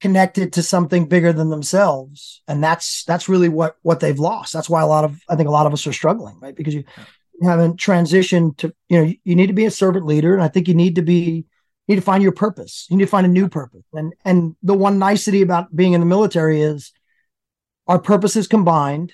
[0.00, 2.42] connected to something bigger than themselves.
[2.48, 4.52] And that's that's really what what they've lost.
[4.52, 6.54] That's why a lot of i think a lot of us are struggling right?
[6.54, 6.84] Because you,
[7.40, 10.34] you haven't transitioned to you know you, you need to be a servant leader.
[10.34, 11.44] And i think you need to be
[11.86, 12.86] you need to find your purpose.
[12.88, 13.84] You need to find a new purpose.
[13.92, 16.92] And and the one nicety about being in the military is
[17.86, 19.12] our purposes combined.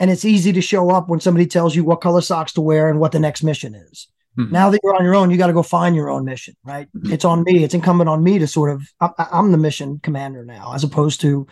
[0.00, 2.88] And it's easy to show up when somebody tells you what color socks to wear
[2.88, 4.52] and what the next mission is Mm-hmm.
[4.52, 6.88] Now that you're on your own, you got to go find your own mission, right?
[6.96, 7.12] Mm-hmm.
[7.12, 7.64] It's on me.
[7.64, 11.20] It's incumbent on me to sort of, I, I'm the mission commander now, as opposed
[11.20, 11.46] to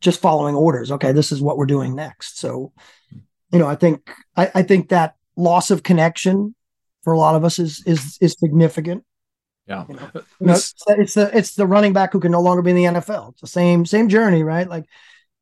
[0.00, 0.90] just following orders.
[0.90, 2.38] Okay, this is what we're doing next.
[2.38, 2.72] So,
[3.52, 6.54] you know, I think, I, I think that loss of connection
[7.02, 9.04] for a lot of us is is is significant.
[9.66, 12.40] Yeah, you know, you know it's, it's the it's the running back who can no
[12.40, 13.32] longer be in the NFL.
[13.32, 14.68] It's the same same journey, right?
[14.68, 14.84] Like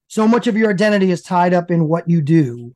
[0.08, 2.74] so much of your identity is tied up in what you do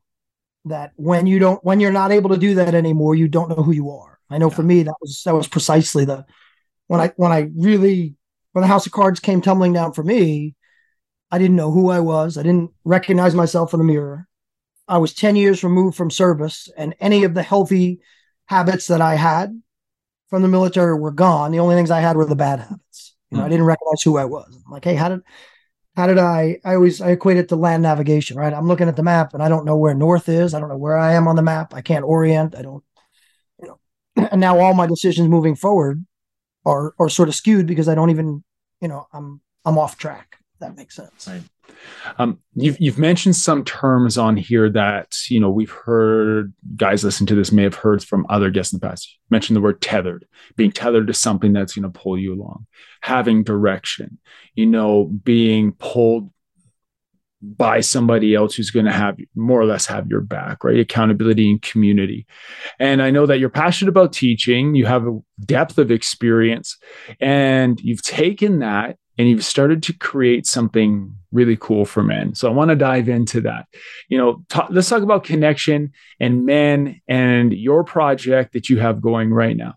[0.65, 3.63] that when you don't when you're not able to do that anymore you don't know
[3.63, 4.19] who you are.
[4.29, 4.55] I know yeah.
[4.55, 6.25] for me that was that was precisely the
[6.87, 8.15] when i when i really
[8.51, 10.55] when the house of cards came tumbling down for me
[11.31, 12.37] i didn't know who i was.
[12.37, 14.27] I didn't recognize myself in the mirror.
[14.87, 18.01] I was 10 years removed from service and any of the healthy
[18.47, 19.61] habits that i had
[20.29, 21.51] from the military were gone.
[21.51, 23.15] The only things i had were the bad habits.
[23.29, 23.47] You know mm.
[23.47, 24.61] i didn't recognize who i was.
[24.65, 25.21] I'm like hey how did
[25.95, 26.59] how did I?
[26.65, 28.53] I always I equate it to land navigation, right?
[28.53, 30.53] I'm looking at the map and I don't know where north is.
[30.53, 31.73] I don't know where I am on the map.
[31.73, 32.55] I can't orient.
[32.55, 32.83] I don't,
[33.61, 33.79] you know.
[34.31, 36.05] And now all my decisions moving forward
[36.65, 38.43] are are sort of skewed because I don't even,
[38.81, 40.37] you know, I'm I'm off track.
[40.59, 41.27] that makes sense.
[41.27, 41.43] Right.
[42.17, 47.25] Um, you've you've mentioned some terms on here that you know we've heard guys listen
[47.27, 49.11] to this may have heard from other guests in the past.
[49.11, 50.25] You mentioned the word tethered,
[50.55, 52.67] being tethered to something that's going to pull you along,
[53.01, 54.19] having direction,
[54.53, 56.31] you know, being pulled
[57.41, 60.79] by somebody else who's going to have more or less have your back, right?
[60.79, 62.25] Accountability and community.
[62.79, 66.77] And I know that you're passionate about teaching, you have a depth of experience,
[67.19, 72.35] and you've taken that and you've started to create something really cool for men.
[72.35, 73.67] So I want to dive into that.
[74.09, 79.01] You know, talk, let's talk about connection and men and your project that you have
[79.01, 79.75] going right now.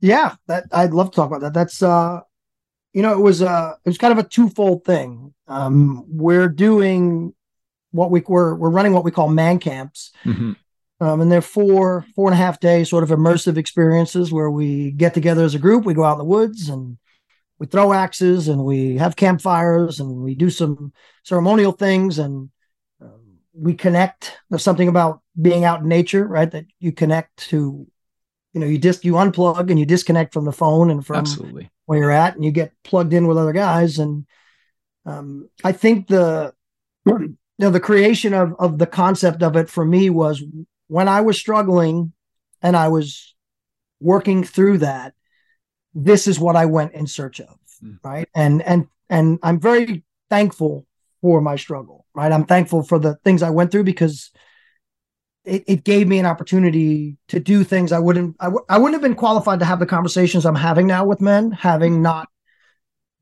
[0.00, 1.54] Yeah, that I'd love to talk about that.
[1.54, 2.20] That's uh
[2.92, 5.34] you know, it was uh it was kind of a twofold thing.
[5.48, 7.34] Um we're doing
[7.90, 10.12] what we we're we're running what we call man camps.
[10.24, 10.52] Mm-hmm.
[11.00, 14.92] Um, and they're four four and a half day sort of immersive experiences where we
[14.92, 16.98] get together as a group, we go out in the woods and
[17.58, 22.50] we throw axes and we have campfires and we do some ceremonial things and
[23.00, 24.36] um, we connect.
[24.50, 26.50] There's something about being out in nature, right?
[26.50, 27.86] That you connect to,
[28.52, 31.70] you know, you just you unplug and you disconnect from the phone and from Absolutely.
[31.86, 33.98] where you're at, and you get plugged in with other guys.
[33.98, 34.26] And
[35.06, 36.54] um, I think the
[37.06, 40.42] you know the creation of of the concept of it for me was
[40.88, 42.12] when I was struggling
[42.62, 43.34] and I was
[44.00, 45.14] working through that
[45.94, 47.98] this is what I went in search of, mm.
[48.02, 48.28] right?
[48.34, 50.86] And and and I'm very thankful
[51.20, 52.32] for my struggle, right?
[52.32, 54.30] I'm thankful for the things I went through because
[55.44, 58.94] it, it gave me an opportunity to do things I wouldn't I w- I wouldn't
[58.94, 62.28] have been qualified to have the conversations I'm having now with men, having not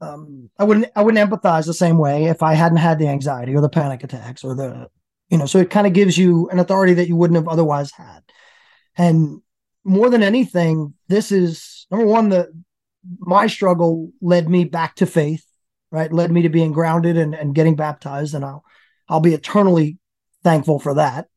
[0.00, 3.54] um, I wouldn't I wouldn't empathize the same way if I hadn't had the anxiety
[3.54, 4.88] or the panic attacks or the
[5.28, 7.92] you know so it kind of gives you an authority that you wouldn't have otherwise
[7.92, 8.22] had
[8.96, 9.40] and
[9.84, 12.52] more than anything this is number one, the
[13.20, 15.44] my struggle led me back to faith,
[15.90, 16.12] right?
[16.12, 18.64] Led me to being grounded and, and getting baptized, and I'll
[19.08, 19.98] I'll be eternally
[20.42, 21.28] thankful for that,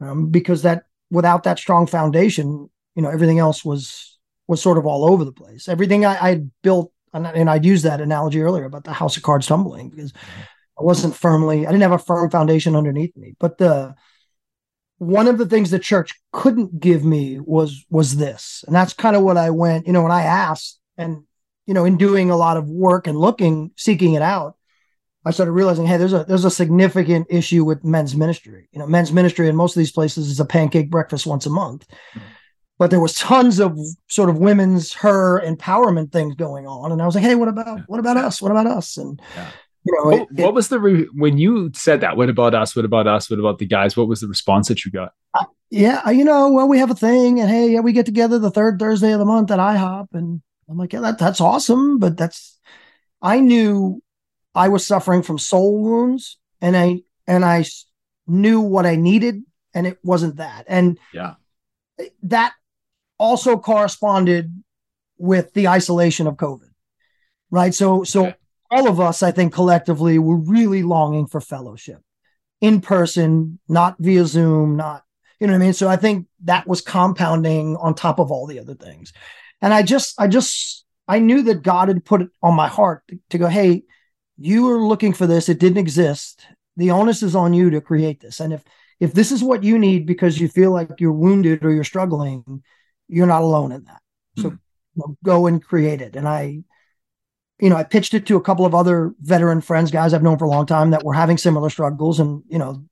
[0.00, 4.86] um, because that without that strong foundation, you know, everything else was was sort of
[4.86, 5.68] all over the place.
[5.68, 9.22] Everything I, I built, and, and I'd used that analogy earlier about the house of
[9.22, 10.12] cards tumbling because
[10.78, 13.94] I wasn't firmly, I didn't have a firm foundation underneath me, but the
[14.98, 19.16] one of the things the church couldn't give me was was this and that's kind
[19.16, 21.22] of what i went you know when i asked and
[21.66, 24.56] you know in doing a lot of work and looking seeking it out
[25.24, 28.68] I started realizing, hey, there's a there's a significant issue with men's ministry.
[28.72, 31.50] You know, men's ministry in most of these places is a pancake breakfast once a
[31.50, 31.86] month.
[31.88, 32.28] Mm-hmm.
[32.76, 33.78] But there was tons of
[34.08, 37.80] sort of women's her empowerment things going on, and I was like, hey, what about
[37.86, 38.42] what about us?
[38.42, 38.96] What about us?
[38.96, 39.50] And yeah.
[39.84, 42.16] You know, what, it, what was the re- when you said that?
[42.16, 42.74] What about us?
[42.74, 43.28] What about us?
[43.28, 43.96] What about the guys?
[43.96, 45.12] What was the response that you got?
[45.34, 48.38] Uh, yeah, you know, well, we have a thing, and hey, yeah, we get together
[48.38, 51.98] the third Thursday of the month at IHOP, and I'm like, yeah, that, that's awesome,
[51.98, 52.58] but that's
[53.24, 54.02] I knew
[54.54, 57.64] I was suffering from soul wounds and I and I
[58.26, 60.66] knew what I needed and it wasn't that.
[60.68, 61.34] And yeah.
[62.24, 62.52] That
[63.18, 64.52] also corresponded
[65.16, 66.68] with the isolation of COVID.
[67.50, 67.74] Right?
[67.74, 68.36] So so okay.
[68.74, 72.00] All of us I think collectively were really longing for fellowship
[72.60, 75.04] in person, not via Zoom, not
[75.40, 75.72] you know what I mean?
[75.72, 79.12] So I think that was compounding on top of all the other things.
[79.60, 83.02] And I just I just I knew that God had put it on my heart
[83.08, 83.82] to, to go, hey,
[84.38, 86.46] you were looking for this it didn't exist
[86.76, 88.62] the onus is on you to create this and if
[89.00, 92.62] if this is what you need because you feel like you're wounded or you're struggling
[93.08, 94.00] you're not alone in that
[94.38, 95.16] so mm.
[95.24, 96.58] go and create it and i
[97.60, 100.38] you know i pitched it to a couple of other veteran friends guys i've known
[100.38, 102.84] for a long time that were having similar struggles and you know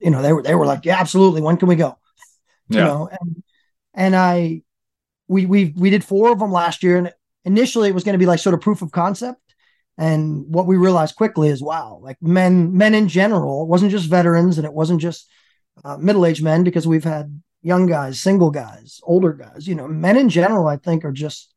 [0.00, 1.96] you know they were they were like yeah absolutely when can we go
[2.68, 2.78] yeah.
[2.78, 3.42] you know and
[3.94, 4.62] and i
[5.28, 7.12] we we we did four of them last year and
[7.44, 9.38] initially it was going to be like sort of proof of concept
[9.96, 14.10] and what we realized quickly is wow, like men, men in general, it wasn't just
[14.10, 15.28] veterans and it wasn't just
[15.84, 20.16] uh, middle-aged men because we've had young guys, single guys, older guys, you know, men
[20.16, 21.53] in general, I think are just,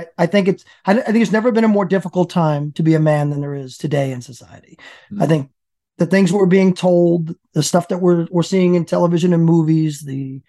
[0.00, 2.82] I, I think it's, I, I, think it's never been a more difficult time to
[2.82, 4.78] be a man than there is today in society.
[5.12, 5.22] Mm-hmm.
[5.22, 5.50] I think
[5.98, 10.00] the things we're being told, the stuff that we're, we're seeing in television and movies,
[10.00, 10.42] the,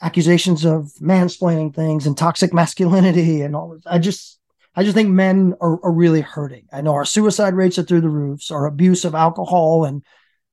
[0.00, 3.82] accusations of mansplaining things and toxic masculinity and all this.
[3.86, 4.38] I just
[4.74, 6.68] I just think men are, are really hurting.
[6.72, 8.50] I know our suicide rates are through the roofs.
[8.50, 10.04] Our abuse of alcohol and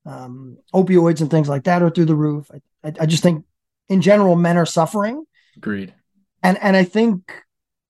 [0.06, 2.50] um, opioids and things like that are through the roof.
[2.52, 3.46] I, I, I just think,
[3.88, 5.26] in general, men are suffering.
[5.58, 5.94] Agreed.
[6.42, 7.32] And and I think,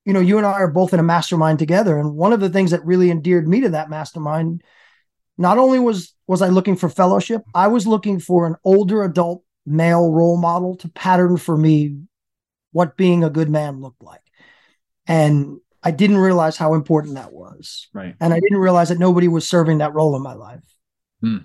[0.06, 1.98] you know, you and I are both in a mastermind together.
[1.98, 4.64] And one of the things that really endeared me to that mastermind,
[5.38, 9.44] not only was was I looking for fellowship, I was looking for an older adult
[9.66, 11.98] male role model to pattern for me
[12.72, 14.22] what being a good man looked like.
[15.08, 17.88] And I didn't realize how important that was.
[17.94, 18.16] Right.
[18.20, 20.64] And I didn't realize that nobody was serving that role in my life.
[21.22, 21.38] Hmm.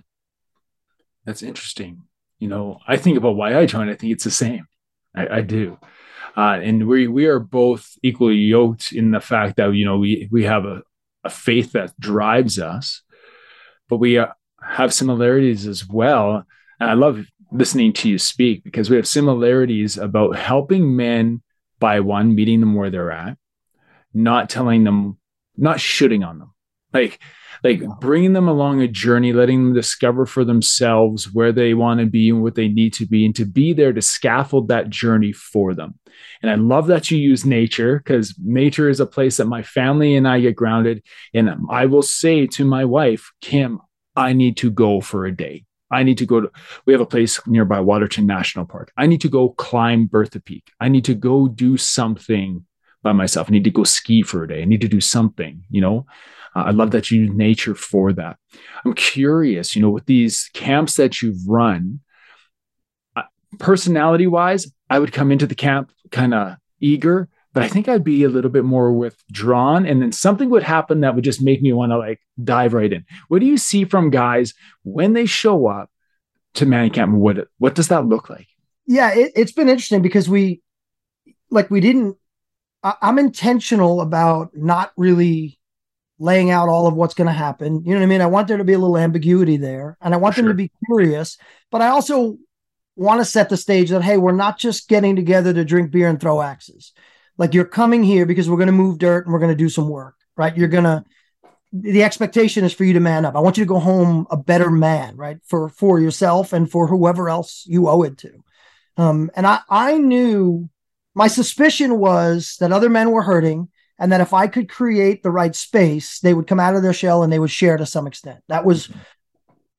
[1.24, 2.02] That's interesting.
[2.38, 3.90] You know, I think about why I joined.
[3.90, 4.66] I think it's the same.
[5.14, 5.78] I, I do.
[6.36, 10.28] Uh, and we we are both equally yoked in the fact that you know we
[10.30, 10.82] we have a,
[11.24, 13.02] a faith that drives us,
[13.88, 14.28] but we uh,
[14.62, 16.44] have similarities as well.
[16.78, 21.42] And I love listening to you speak because we have similarities about helping men
[21.78, 23.36] by one meeting them where they're at,
[24.14, 25.18] not telling them,
[25.56, 26.54] not shooting on them,
[26.92, 27.20] like
[27.62, 32.06] like bringing them along a journey, letting them discover for themselves where they want to
[32.06, 35.32] be and what they need to be, and to be there to scaffold that journey
[35.32, 35.98] for them.
[36.42, 40.16] And I love that you use nature because nature is a place that my family
[40.16, 41.02] and I get grounded.
[41.34, 43.80] And I will say to my wife, Kim,
[44.16, 45.64] I need to go for a day.
[45.92, 46.50] I need to go to,
[46.86, 48.92] we have a place nearby Waterton National Park.
[48.96, 50.70] I need to go climb Bertha Peak.
[50.78, 52.64] I need to go do something
[53.02, 53.48] by myself.
[53.48, 54.62] I need to go ski for a day.
[54.62, 56.06] I need to do something, you know.
[56.54, 58.36] Uh, I love that you use nature for that.
[58.84, 62.00] I'm curious, you know, with these camps that you've run,
[63.58, 68.04] personality wise, I would come into the camp kind of eager, but I think I'd
[68.04, 69.86] be a little bit more withdrawn.
[69.86, 72.92] And then something would happen that would just make me want to like dive right
[72.92, 73.04] in.
[73.28, 75.90] What do you see from guys when they show up
[76.54, 77.12] to man camp?
[77.12, 78.46] What, what does that look like?
[78.86, 80.62] Yeah, it, it's been interesting because we,
[81.50, 82.16] like, we didn't
[82.82, 85.58] I, am intentional about not really
[86.18, 87.82] laying out all of what's going to happen.
[87.84, 88.20] You know what I mean?
[88.20, 90.44] I want there to be a little ambiguity there and I want sure.
[90.44, 91.38] them to be curious,
[91.70, 92.36] but I also
[92.94, 96.08] want to set the stage that, hey, we're not just getting together to drink beer
[96.08, 96.92] and throw axes.
[97.38, 99.70] Like you're coming here because we're going to move dirt and we're going to do
[99.70, 100.54] some work, right?
[100.54, 101.04] You're going to,
[101.72, 103.34] the expectation is for you to man up.
[103.34, 105.38] I want you to go home a better man, right?
[105.46, 108.44] For, for yourself and for whoever else you owe it to.
[108.98, 110.68] Um, and I, I knew
[111.14, 115.30] my suspicion was that other men were hurting and that if I could create the
[115.30, 118.06] right space, they would come out of their shell and they would share to some
[118.06, 118.40] extent.
[118.48, 118.98] That was, mm-hmm.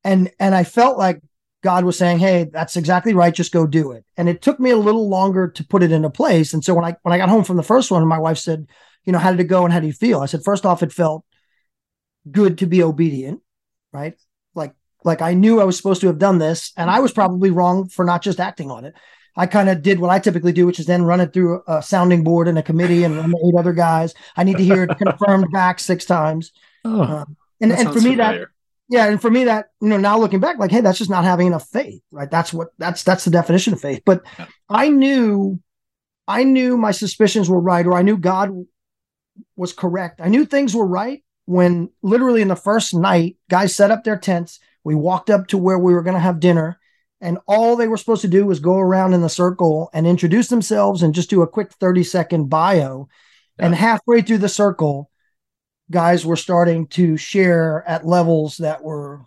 [0.04, 1.20] and and I felt like
[1.62, 3.34] God was saying, "Hey, that's exactly right.
[3.34, 6.10] Just go do it." And it took me a little longer to put it into
[6.10, 6.54] place.
[6.54, 8.68] And so when I when I got home from the first one, my wife said,
[9.04, 10.82] "You know, how did it go and how do you feel?" I said, first off,
[10.82, 11.24] it felt
[12.30, 13.40] good to be obedient,
[13.92, 14.14] right?
[14.54, 14.74] Like
[15.04, 17.88] like I knew I was supposed to have done this, and I was probably wrong
[17.88, 18.94] for not just acting on it.
[19.36, 21.82] I kind of did what I typically do, which is then run it through a
[21.82, 24.14] sounding board and a committee and run eight other guys.
[24.36, 26.52] I need to hear it confirmed back six times.
[26.84, 27.02] Oh.
[27.02, 28.16] Um, And, and for me, familiar.
[28.16, 28.48] that
[28.88, 31.24] yeah, and for me, that you know, now looking back, like, hey, that's just not
[31.24, 32.30] having enough faith, right?
[32.30, 34.02] That's what that's that's the definition of faith.
[34.04, 34.46] But yeah.
[34.68, 35.60] I knew,
[36.28, 38.50] I knew my suspicions were right, or I knew God
[39.56, 40.20] was correct.
[40.20, 44.18] I knew things were right when literally in the first night, guys set up their
[44.18, 44.60] tents.
[44.84, 46.78] We walked up to where we were going to have dinner,
[47.22, 50.48] and all they were supposed to do was go around in the circle and introduce
[50.48, 53.08] themselves and just do a quick 30 second bio.
[53.58, 53.66] Yeah.
[53.66, 55.08] And halfway through the circle,
[55.90, 59.24] guys were starting to share at levels that were,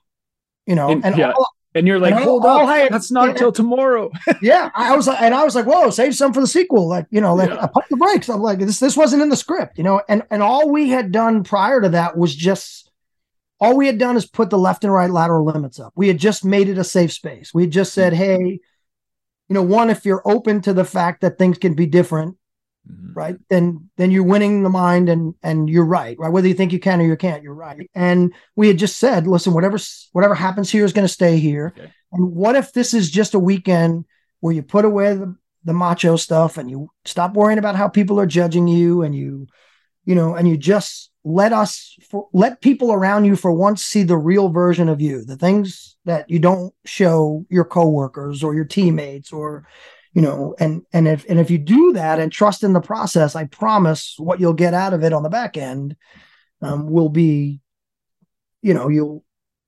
[0.68, 1.32] you know, and, and yeah.
[1.32, 3.32] all, and you're like, and hold on, that's not yeah.
[3.32, 4.12] until tomorrow.
[4.42, 6.88] yeah, I was like, and I was like, whoa, save some for the sequel.
[6.88, 7.64] Like, you know, like yeah.
[7.64, 8.30] I put the brakes.
[8.30, 10.02] I'm like, this this wasn't in the script, you know.
[10.10, 12.85] And and all we had done prior to that was just
[13.60, 15.94] all we had done is put the left and right lateral limits up.
[15.96, 17.54] We had just made it a safe space.
[17.54, 18.60] We had just said, hey,
[19.48, 22.38] you know, one, if you're open to the fact that things can be different,
[22.90, 23.14] mm-hmm.
[23.14, 26.72] right then then you're winning the mind and and you're right right whether you think
[26.72, 29.78] you can or you can't you're right and we had just said listen whatever
[30.12, 31.92] whatever happens here is going to stay here okay.
[32.12, 34.06] and what if this is just a weekend
[34.40, 38.20] where you put away the, the macho stuff and you stop worrying about how people
[38.20, 39.48] are judging you and you
[40.06, 44.04] you know and you just let us for, let people around you for once see
[44.04, 48.66] the real version of you the things that you don't show your coworkers or your
[48.66, 49.68] teammates or
[50.14, 53.36] you know and and if and if you do that and trust in the process
[53.36, 55.96] i promise what you'll get out of it on the back end
[56.62, 57.60] um, will be
[58.62, 59.24] you know you'll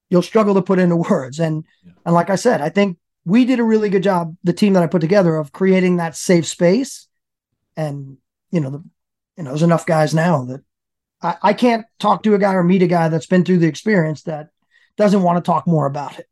[0.09, 1.91] you'll struggle to put into words and yeah.
[2.05, 4.83] and like i said i think we did a really good job the team that
[4.83, 7.07] i put together of creating that safe space
[7.75, 8.17] and
[8.51, 8.83] you know the
[9.37, 10.61] you know there's enough guys now that
[11.21, 13.67] I, I can't talk to a guy or meet a guy that's been through the
[13.67, 14.49] experience that
[14.97, 16.27] doesn't want to talk more about it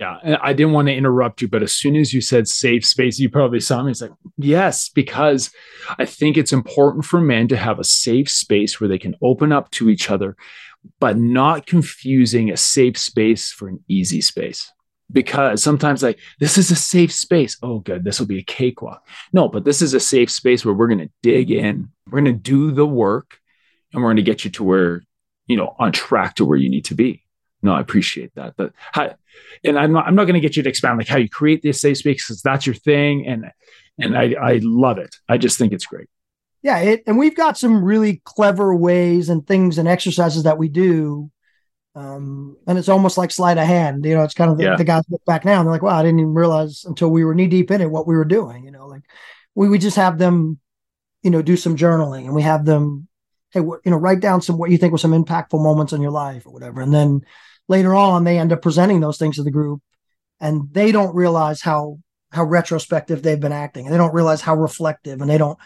[0.00, 2.86] yeah, and I didn't want to interrupt you, but as soon as you said safe
[2.86, 3.90] space, you probably saw me.
[3.90, 5.50] It's like, yes, because
[5.98, 9.52] I think it's important for men to have a safe space where they can open
[9.52, 10.38] up to each other,
[11.00, 14.72] but not confusing a safe space for an easy space.
[15.12, 17.56] Because sometimes, like, this is a safe space.
[17.62, 19.06] Oh, good, this will be a cakewalk.
[19.32, 22.32] No, but this is a safe space where we're going to dig in, we're going
[22.32, 23.38] to do the work,
[23.92, 25.02] and we're going to get you to where,
[25.46, 27.24] you know, on track to where you need to be
[27.62, 28.54] no, I appreciate that.
[28.56, 29.14] But how,
[29.64, 31.62] and I'm not, I'm not going to get you to expand like how you create
[31.62, 33.50] this safe space because that's your thing, and
[33.98, 35.16] and I I love it.
[35.28, 36.08] I just think it's great.
[36.62, 40.68] Yeah, it, and we've got some really clever ways and things and exercises that we
[40.68, 41.30] do.
[42.00, 44.04] Um, and it's almost like sleight of hand.
[44.04, 44.76] You know, it's kind of the, yeah.
[44.76, 47.24] the guys look back now and they're like, "Wow, I didn't even realize until we
[47.24, 49.02] were knee deep in it what we were doing." You know, like
[49.54, 50.58] we we just have them,
[51.22, 53.06] you know, do some journaling and we have them,
[53.50, 56.10] hey, you know, write down some what you think were some impactful moments in your
[56.10, 57.20] life or whatever, and then
[57.68, 59.82] later on they end up presenting those things to the group
[60.40, 61.98] and they don't realize how
[62.32, 65.58] how retrospective they've been acting and they don't realize how reflective and they don't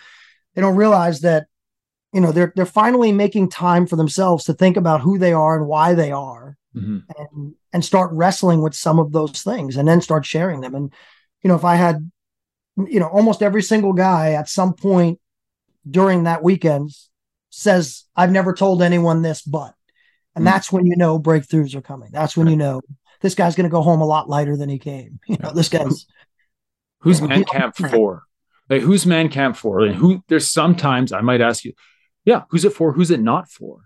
[0.55, 1.47] they don't realize that
[2.15, 5.57] you know they're they're finally making time for themselves to think about who they are
[5.57, 6.99] and why they are mm-hmm.
[7.19, 10.93] and and start wrestling with some of those things and then start sharing them and
[11.43, 12.11] you know if i had
[12.77, 15.21] you know almost every single guy at some point
[15.91, 16.91] during that weekend
[17.51, 19.75] says i've never told anyone this but
[20.35, 22.11] and mm that's when you know breakthroughs are coming.
[22.13, 22.83] That's when you know
[23.21, 25.19] this guy's going to go home a lot lighter than he came.
[25.27, 26.07] You know, this guy's
[27.01, 28.23] who's you know, man camp for?
[28.69, 29.81] Like who's man camp for?
[29.81, 31.73] And who there's sometimes I might ask you,
[32.25, 32.93] yeah, who's it for?
[32.93, 33.81] Who's it not for?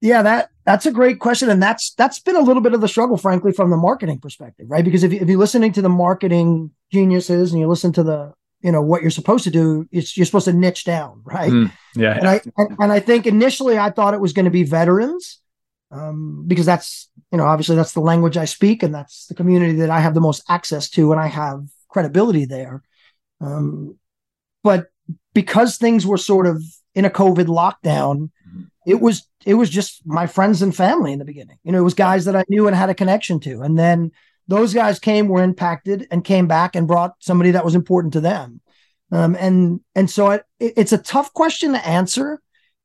[0.00, 2.88] Yeah, that that's a great question, and that's that's been a little bit of the
[2.88, 4.84] struggle, frankly, from the marketing perspective, right?
[4.84, 8.32] Because if you, if you're listening to the marketing geniuses and you listen to the
[8.62, 11.52] you know what you're supposed to do, it's you're supposed to niche down, right?
[11.52, 14.50] Mm, yeah, and I and, and I think initially I thought it was going to
[14.50, 15.38] be veterans,
[15.90, 19.74] um, because that's you know obviously that's the language I speak and that's the community
[19.80, 22.82] that I have the most access to and I have credibility there.
[23.42, 23.98] Um,
[24.62, 24.88] but
[25.34, 26.62] because things were sort of
[26.94, 28.30] in a COVID lockdown,
[28.86, 31.58] it was it was just my friends and family in the beginning.
[31.62, 34.12] You know, it was guys that I knew and had a connection to, and then
[34.48, 38.20] those guys came, were impacted, and came back and brought somebody that was important to
[38.20, 38.60] them.
[39.12, 42.40] Um, and and so it, it's a tough question to answer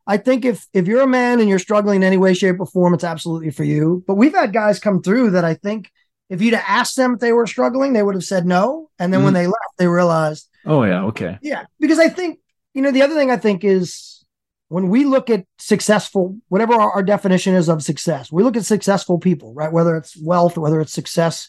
[0.08, 2.66] I think if if you're a man and you're struggling in any way, shape, or
[2.66, 4.04] form, it's absolutely for you.
[4.08, 5.92] But we've had guys come through that I think
[6.30, 8.90] if you'd have asked them if they were struggling, they would have said no.
[9.00, 9.42] And then mm when mm-hmm.
[9.42, 11.66] they left, they realized, oh yeah, okay, yeah.
[11.80, 12.40] Because I think
[12.76, 14.24] you know the other thing I think is
[14.68, 18.66] when we look at successful, whatever our, our definition is of success, we look at
[18.66, 19.72] successful people, right?
[19.72, 21.48] Whether it's wealth, whether it's success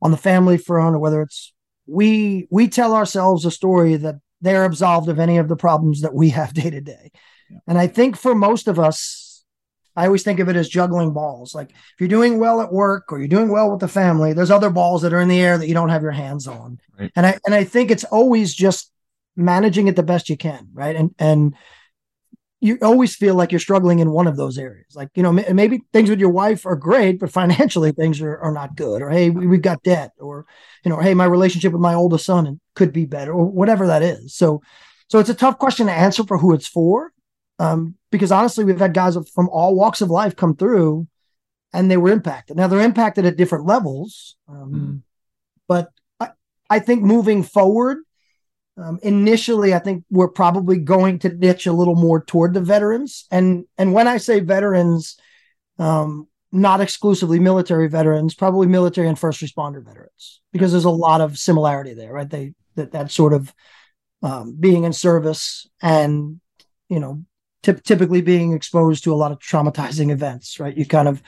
[0.00, 1.52] on the family front, or whether it's
[1.86, 6.14] we we tell ourselves a story that they're absolved of any of the problems that
[6.14, 7.10] we have day to day.
[7.66, 9.44] And I think for most of us,
[9.94, 11.54] I always think of it as juggling balls.
[11.54, 14.50] Like if you're doing well at work or you're doing well with the family, there's
[14.50, 16.78] other balls that are in the air that you don't have your hands on.
[16.98, 17.10] Right.
[17.16, 18.92] And I and I think it's always just
[19.36, 20.96] managing it the best you can, right?
[20.96, 21.54] And and
[22.60, 24.86] you always feel like you're struggling in one of those areas.
[24.94, 28.52] Like, you know, maybe things with your wife are great, but financially things are, are
[28.52, 29.02] not good.
[29.02, 30.12] Or, hey, we, have got debt.
[30.18, 30.46] Or,
[30.82, 34.02] you know, hey, my relationship with my oldest son could be better, or whatever that
[34.02, 34.34] is.
[34.34, 34.62] So,
[35.08, 37.12] so it's a tough question to answer for who it's for.
[37.58, 41.06] Um, because honestly, we've had guys from all walks of life come through
[41.72, 42.56] and they were impacted.
[42.56, 44.36] Now they're impacted at different levels.
[44.48, 45.02] Um, mm.
[45.68, 46.30] But I,
[46.68, 47.98] I think moving forward,
[48.76, 53.26] um, initially, I think we're probably going to niche a little more toward the veterans,
[53.30, 55.16] and and when I say veterans,
[55.78, 61.22] um, not exclusively military veterans, probably military and first responder veterans, because there's a lot
[61.22, 62.28] of similarity there, right?
[62.28, 63.54] They that that sort of
[64.22, 66.40] um, being in service and
[66.90, 67.24] you know
[67.62, 70.76] t- typically being exposed to a lot of traumatizing events, right?
[70.76, 71.22] You kind of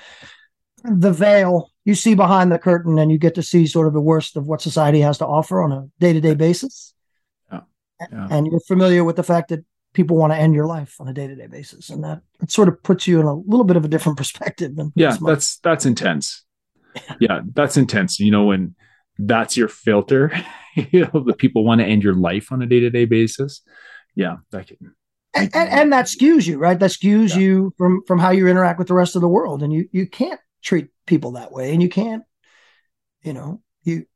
[0.84, 4.02] the veil you see behind the curtain, and you get to see sort of the
[4.02, 6.92] worst of what society has to offer on a day to day basis
[8.00, 8.28] yeah.
[8.30, 11.12] and you're familiar with the fact that people want to end your life on a
[11.12, 13.88] day-to-day basis and that it sort of puts you in a little bit of a
[13.88, 16.44] different perspective than yeah that's that's intense
[17.20, 17.40] yeah.
[17.54, 18.74] that's intense you know when
[19.18, 20.32] that's your filter
[20.74, 23.62] you know the people want to end your life on a day-to-day basis
[24.14, 24.94] yeah that can
[25.34, 27.38] and, and, and, that skews you right that skews yeah.
[27.38, 30.06] you from from how you interact with the rest of the world and you you
[30.06, 32.24] can't treat people that way and you can't
[33.22, 34.06] you know you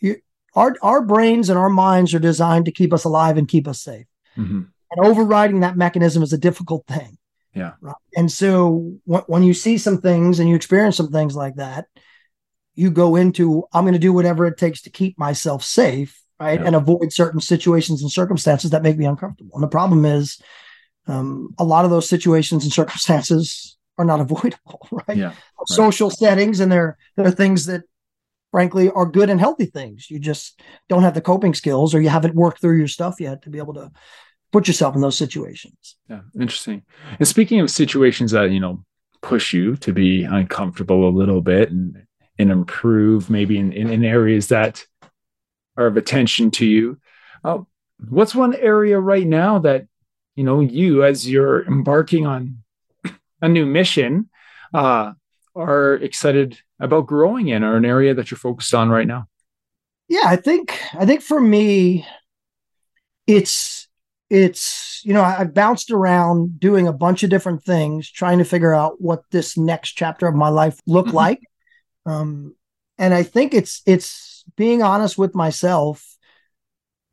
[0.00, 0.16] you
[0.54, 3.82] our our brains and our minds are designed to keep us alive and keep us
[3.82, 4.06] safe.
[4.36, 4.62] Mm-hmm.
[4.94, 7.18] And overriding that mechanism is a difficult thing.
[7.54, 7.72] Yeah.
[7.80, 7.94] Right?
[8.16, 11.86] And so when, when you see some things and you experience some things like that,
[12.74, 16.60] you go into I'm going to do whatever it takes to keep myself safe, right,
[16.60, 16.66] yeah.
[16.66, 19.54] and avoid certain situations and circumstances that make me uncomfortable.
[19.54, 20.40] And the problem is,
[21.06, 25.16] um, a lot of those situations and circumstances are not avoidable, right?
[25.16, 25.36] Yeah, right.
[25.66, 27.82] Social settings and they're they're things that
[28.52, 30.08] frankly are good and healthy things.
[30.10, 33.42] You just don't have the coping skills or you haven't worked through your stuff yet
[33.42, 33.90] to be able to
[34.52, 35.96] put yourself in those situations.
[36.08, 36.82] Yeah, interesting.
[37.18, 38.84] And speaking of situations that, you know,
[39.22, 42.06] push you to be uncomfortable a little bit and
[42.38, 44.84] and improve maybe in, in, in areas that
[45.76, 46.98] are of attention to you.
[47.44, 47.58] Uh,
[48.08, 49.86] what's one area right now that
[50.34, 52.58] you know you as you're embarking on
[53.40, 54.28] a new mission
[54.74, 55.12] uh,
[55.54, 59.28] are excited about growing in or an area that you're focused on right now?
[60.08, 62.06] Yeah, I think I think for me,
[63.26, 63.88] it's
[64.28, 68.74] it's you know I've bounced around doing a bunch of different things, trying to figure
[68.74, 71.16] out what this next chapter of my life look mm-hmm.
[71.16, 71.40] like.
[72.04, 72.56] Um,
[72.98, 76.04] and I think it's it's being honest with myself.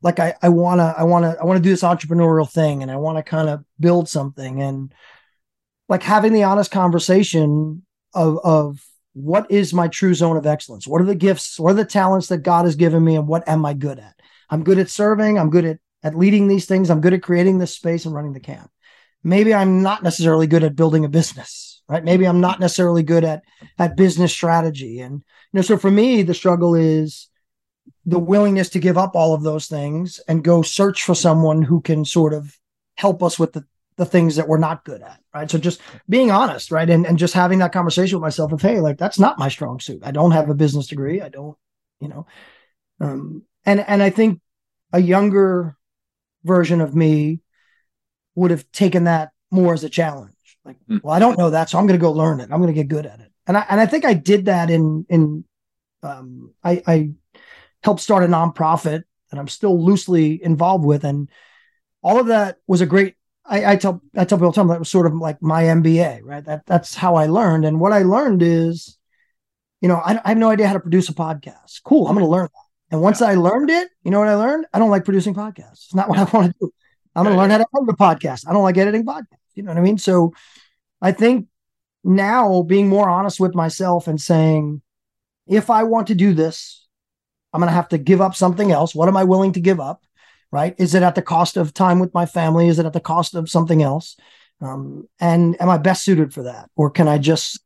[0.02, 3.18] Like I I wanna I wanna I wanna do this entrepreneurial thing, and I want
[3.18, 4.92] to kind of build something, and
[5.88, 10.86] like having the honest conversation of of what is my true zone of excellence?
[10.86, 11.58] What are the gifts?
[11.58, 13.16] What are the talents that God has given me?
[13.16, 14.14] And what am I good at?
[14.48, 15.38] I'm good at serving.
[15.38, 16.90] I'm good at, at leading these things.
[16.90, 18.70] I'm good at creating this space and running the camp.
[19.22, 22.02] Maybe I'm not necessarily good at building a business, right?
[22.02, 23.42] Maybe I'm not necessarily good at,
[23.78, 25.00] at business strategy.
[25.00, 27.28] And, you know, so for me, the struggle is
[28.06, 31.80] the willingness to give up all of those things and go search for someone who
[31.80, 32.56] can sort of
[32.96, 33.64] help us with the,
[34.00, 35.20] the things that we're not good at.
[35.34, 35.50] Right.
[35.50, 36.88] So just being honest, right.
[36.88, 39.78] And, and just having that conversation with myself of, hey, like that's not my strong
[39.78, 40.00] suit.
[40.02, 41.20] I don't have a business degree.
[41.20, 41.54] I don't,
[42.00, 42.26] you know.
[42.98, 44.40] Um, and and I think
[44.90, 45.76] a younger
[46.44, 47.40] version of me
[48.34, 50.32] would have taken that more as a challenge.
[50.64, 51.02] Like, mm.
[51.02, 52.48] well, I don't know that, so I'm gonna go learn it.
[52.50, 53.30] I'm gonna get good at it.
[53.46, 55.44] And I and I think I did that in in
[56.02, 57.10] um I, I
[57.82, 61.04] helped start a nonprofit that I'm still loosely involved with.
[61.04, 61.28] And
[62.02, 63.16] all of that was a great
[63.50, 65.64] I, I, tell I tell people all the time that was sort of like my
[65.64, 66.44] MBA, right?
[66.44, 67.64] That that's how I learned.
[67.64, 68.96] And what I learned is,
[69.80, 71.82] you know, I, I have no idea how to produce a podcast.
[71.84, 72.94] Cool, I'm going to learn that.
[72.94, 73.28] And once yeah.
[73.28, 74.66] I learned it, you know what I learned?
[74.72, 75.84] I don't like producing podcasts.
[75.84, 76.72] It's not what I want to do.
[77.14, 78.48] I'm going to learn how to edit a podcast.
[78.48, 79.26] I don't like editing podcasts.
[79.54, 79.98] You know what I mean?
[79.98, 80.32] So
[81.02, 81.48] I think
[82.04, 84.80] now being more honest with myself and saying,
[85.46, 86.86] if I want to do this,
[87.52, 88.94] I'm going to have to give up something else.
[88.94, 90.02] What am I willing to give up?
[90.52, 90.74] Right?
[90.78, 92.68] Is it at the cost of time with my family?
[92.68, 94.16] Is it at the cost of something else?
[94.60, 97.60] Um, and am I best suited for that, or can I just,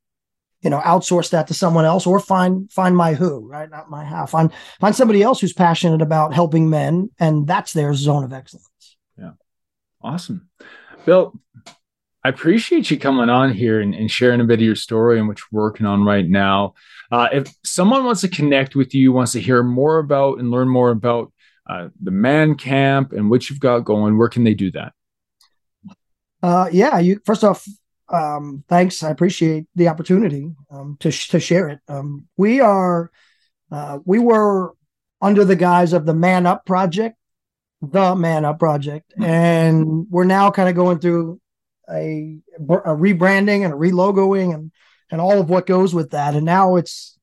[0.62, 3.68] you know, outsource that to someone else, or find find my who, right?
[3.68, 4.26] Not my how.
[4.26, 8.96] Find find somebody else who's passionate about helping men, and that's their zone of excellence.
[9.18, 9.32] Yeah,
[10.02, 10.48] awesome,
[11.04, 11.34] Bill.
[12.24, 15.28] I appreciate you coming on here and, and, sharing a bit of your story and
[15.28, 16.72] what you're working on right now.
[17.12, 20.68] Uh, if someone wants to connect with you, wants to hear more about and learn
[20.68, 21.33] more about
[21.68, 24.92] uh, the man camp and what you've got going, where can they do that?
[26.42, 27.66] Uh, yeah, you first off,
[28.10, 29.02] um, thanks.
[29.02, 31.80] I appreciate the opportunity um, to sh- to share it.
[31.88, 33.10] Um, we are
[33.70, 34.74] uh, we were
[35.22, 37.16] under the guise of the Man Up Project,
[37.80, 41.40] the Man Up Project, and we're now kind of going through
[41.90, 44.70] a, a rebranding and a relogoing and
[45.10, 46.34] and all of what goes with that.
[46.34, 47.13] And now it's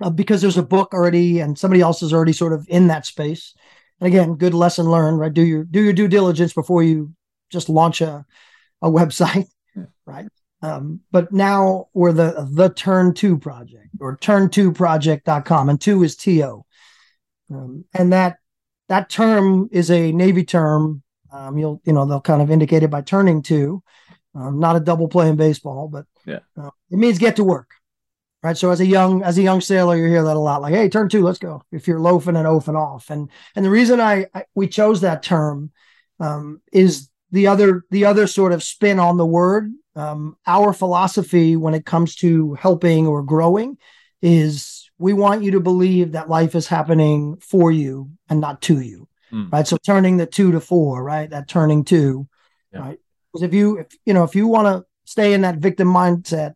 [0.00, 3.06] uh, because there's a book already and somebody else is already sort of in that
[3.06, 3.54] space.
[4.00, 5.32] And again, good lesson learned, right?
[5.32, 7.12] Do your do your due diligence before you
[7.50, 8.24] just launch a
[8.82, 9.48] a website,
[10.06, 10.28] right?
[10.62, 16.64] Um, but now we're the the Turn Two project or Turn2project.com, and two is to,
[17.50, 18.38] um, and that
[18.88, 21.02] that term is a Navy term.
[21.32, 23.82] Um, you'll you know they'll kind of indicate it by turning to,
[24.34, 27.70] um, not a double play in baseball, but yeah, uh, it means get to work,
[28.42, 28.56] right?
[28.56, 30.88] So as a young as a young sailor, you hear that a lot, like hey,
[30.88, 31.62] turn two, let's go.
[31.72, 35.22] If you're loafing and oafing off, and and the reason I, I we chose that
[35.22, 35.70] term
[36.18, 41.56] um, is the other the other sort of spin on the word um, our philosophy
[41.56, 43.76] when it comes to helping or growing
[44.22, 48.80] is we want you to believe that life is happening for you and not to
[48.80, 49.50] you mm.
[49.52, 52.28] right so turning the two to four right that turning two
[52.72, 52.80] yeah.
[52.80, 52.98] right
[53.32, 56.54] because if you if you know if you want to stay in that victim mindset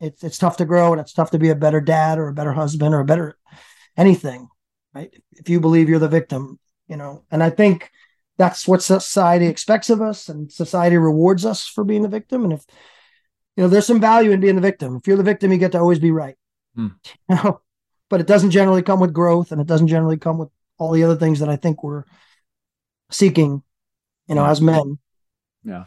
[0.00, 2.34] it's it's tough to grow and it's tough to be a better dad or a
[2.34, 3.36] better husband or a better
[3.96, 4.48] anything
[4.94, 5.14] right?
[5.32, 7.90] If you believe you're the victim you know and i think
[8.40, 12.42] that's what society expects of us and society rewards us for being the victim.
[12.42, 12.64] And if
[13.54, 14.96] you know there's some value in being the victim.
[14.96, 16.36] If you're the victim you get to always be right.
[16.74, 16.88] Hmm.
[17.28, 17.60] you know
[18.08, 20.48] but it doesn't generally come with growth and it doesn't generally come with
[20.78, 22.04] all the other things that i think we're
[23.10, 23.62] seeking
[24.26, 24.98] you know as men.
[25.62, 25.84] Yeah.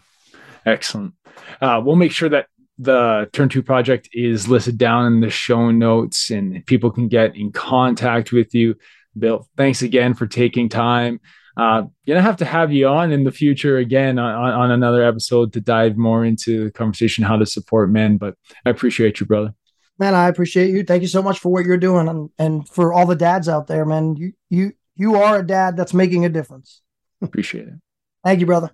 [0.65, 1.15] Excellent.
[1.59, 2.47] Uh, we'll make sure that
[2.77, 7.35] the turn two project is listed down in the show notes and people can get
[7.35, 8.75] in contact with you
[9.17, 11.19] bill thanks again for taking time
[11.55, 15.53] uh, gonna have to have you on in the future again on, on another episode
[15.53, 18.17] to dive more into the conversation how to support men.
[18.17, 19.53] But I appreciate you, brother.
[19.99, 20.83] Man, I appreciate you.
[20.83, 23.67] Thank you so much for what you're doing, and and for all the dads out
[23.67, 24.15] there, man.
[24.15, 26.81] You you you are a dad that's making a difference.
[27.21, 27.75] Appreciate it.
[28.23, 28.71] Thank you, brother.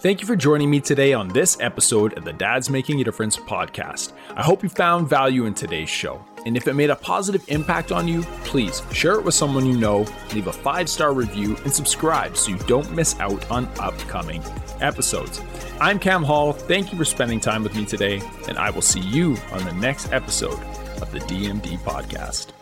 [0.00, 3.36] Thank you for joining me today on this episode of the Dad's Making a Difference
[3.36, 4.14] podcast.
[4.34, 6.24] I hope you found value in today's show.
[6.46, 9.76] And if it made a positive impact on you, please share it with someone you
[9.76, 14.42] know, leave a five star review, and subscribe so you don't miss out on upcoming
[14.80, 15.42] episodes.
[15.82, 16.54] I'm Cam Hall.
[16.54, 19.74] Thank you for spending time with me today, and I will see you on the
[19.74, 20.58] next episode
[21.02, 22.52] of the DMD podcast.